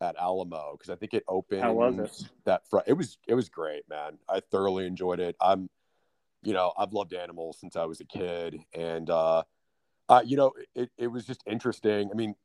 [0.01, 1.63] at Alamo because I think it opened.
[1.63, 2.29] How was it?
[2.45, 4.19] That fr- it was it was great, man.
[4.29, 5.35] I thoroughly enjoyed it.
[5.41, 5.67] I'm,
[6.43, 9.43] you know, I've loved animals since I was a kid, and uh,
[10.11, 12.09] uh, you know, it it was just interesting.
[12.11, 12.35] I mean,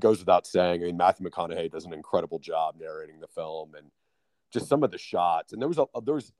[0.00, 0.82] goes without saying.
[0.82, 3.86] I mean, Matthew McConaughey does an incredible job narrating the film, and
[4.52, 5.52] just some of the shots.
[5.52, 6.32] And there was a there was.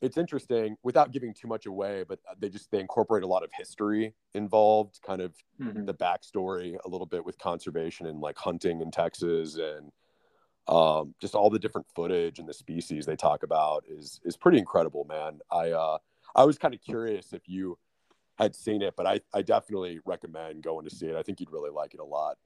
[0.00, 3.50] It's interesting without giving too much away, but they just they incorporate a lot of
[3.52, 5.84] history involved, kind of mm-hmm.
[5.84, 9.90] the backstory a little bit with conservation and like hunting in Texas and
[10.68, 14.58] um, just all the different footage and the species they talk about is is pretty
[14.58, 15.40] incredible, man.
[15.50, 15.98] I uh,
[16.34, 17.76] I was kind of curious if you
[18.42, 21.16] had seen it, but I I definitely recommend going to see it.
[21.16, 22.38] I think you'd really like it a lot.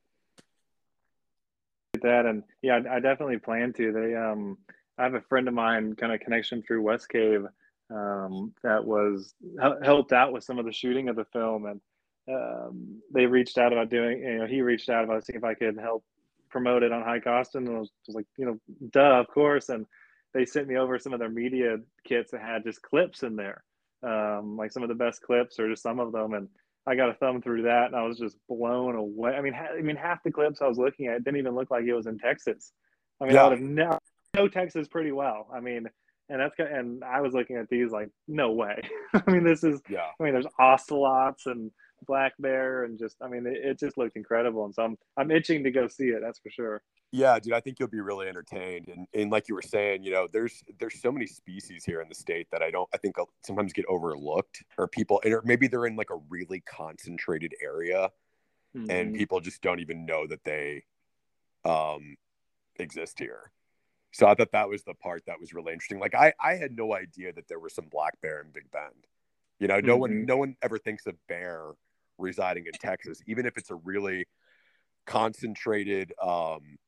[2.02, 3.92] That and yeah i definitely plan to.
[3.92, 4.58] They um
[4.98, 7.46] i have a friend of mine kind of connection through Westcave
[7.90, 9.34] um that was
[9.82, 11.80] helped out with some of the shooting of the film and
[12.28, 15.52] um they reached out about doing you know he reached out about seeing if i
[15.52, 16.02] could help
[16.48, 18.58] promote it on Hike Austin and I was just like you know
[18.90, 19.86] duh of course and
[20.32, 23.62] they sent me over some of their media kits that had just clips in there
[24.04, 26.48] um like some of the best clips or just some of them and
[26.86, 29.32] I got a thumb through that, and I was just blown away.
[29.32, 31.70] I mean, ha- I mean, half the clips I was looking at didn't even look
[31.70, 32.72] like it was in Texas.
[33.20, 33.44] I mean, yeah.
[33.44, 33.98] I would have know,
[34.34, 35.48] know Texas pretty well.
[35.54, 35.88] I mean,
[36.28, 38.82] and that's and I was looking at these like, no way.
[39.14, 39.80] I mean, this is.
[39.88, 40.08] Yeah.
[40.20, 41.70] I mean, there's ocelots and
[42.06, 45.30] black bear, and just, I mean, it, it just looked incredible, and so I'm I'm
[45.30, 46.20] itching to go see it.
[46.22, 46.82] That's for sure.
[47.14, 48.88] Yeah, dude, I think you'll be really entertained.
[48.88, 52.08] And and like you were saying, you know, there's there's so many species here in
[52.08, 55.86] the state that I don't I think sometimes get overlooked or people or maybe they're
[55.86, 58.10] in like a really concentrated area
[58.76, 58.90] mm-hmm.
[58.90, 60.82] and people just don't even know that they
[61.64, 62.16] um
[62.80, 63.52] exist here.
[64.10, 66.00] So I thought that was the part that was really interesting.
[66.00, 69.06] Like I I had no idea that there was some black bear in Big Bend.
[69.60, 70.00] You know, no mm-hmm.
[70.00, 71.74] one no one ever thinks of bear
[72.18, 74.26] residing in Texas, even if it's a really
[75.06, 76.78] concentrated um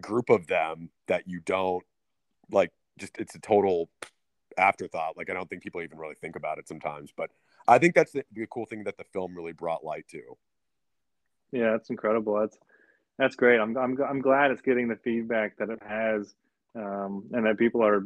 [0.00, 1.84] group of them that you don't
[2.50, 3.88] like just it's a total
[4.56, 5.16] afterthought.
[5.16, 7.30] Like i don't think people even really think about it sometimes but
[7.68, 10.36] i think that's the, the cool thing that the film really brought light to.
[11.52, 12.38] Yeah that's incredible.
[12.40, 12.58] That's
[13.18, 13.60] that's great.
[13.60, 16.34] I'm i'm, I'm glad it's getting the feedback that it has
[16.74, 18.04] um, and that people are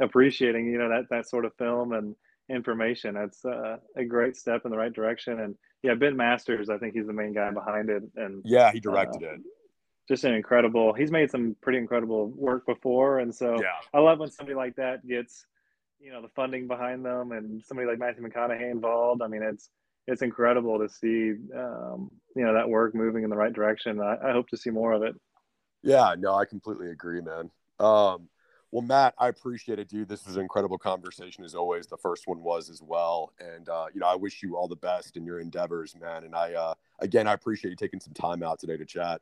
[0.00, 2.16] appreciating you know that that sort of film and
[2.52, 6.76] information that's uh, a great step in the right direction and yeah ben masters i
[6.76, 9.40] think he's the main guy behind it and yeah he directed uh, it
[10.08, 10.92] just an incredible.
[10.92, 13.78] He's made some pretty incredible work before, and so yeah.
[13.94, 15.46] I love when somebody like that gets,
[16.00, 19.22] you know, the funding behind them, and somebody like Matthew McConaughey involved.
[19.22, 19.70] I mean, it's
[20.08, 24.00] it's incredible to see, um, you know, that work moving in the right direction.
[24.00, 25.14] I, I, hope to see more of it.
[25.84, 27.50] Yeah, no, I completely agree, man.
[27.78, 28.28] Um,
[28.72, 30.08] well, Matt, I appreciate it, dude.
[30.08, 31.86] This was an incredible conversation as always.
[31.86, 34.76] The first one was as well, and uh, you know, I wish you all the
[34.76, 36.24] best in your endeavors, man.
[36.24, 39.20] And I, uh, again, I appreciate you taking some time out today to chat.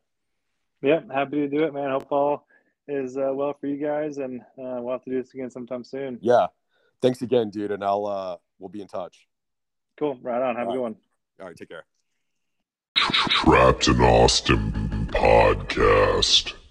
[0.82, 1.90] Yeah, happy to do it, man.
[1.90, 2.46] Hope all
[2.86, 5.82] is uh, well for you guys, and uh, we'll have to do this again sometime
[5.82, 6.18] soon.
[6.22, 6.46] Yeah,
[7.02, 9.26] thanks again, dude, and I'll uh, we'll be in touch.
[9.98, 10.16] Cool.
[10.22, 10.54] Right on.
[10.54, 10.90] Have all a good right.
[10.90, 10.96] one.
[11.40, 11.56] All right.
[11.56, 11.84] Take care.
[12.96, 16.54] Trapped in Austin podcast.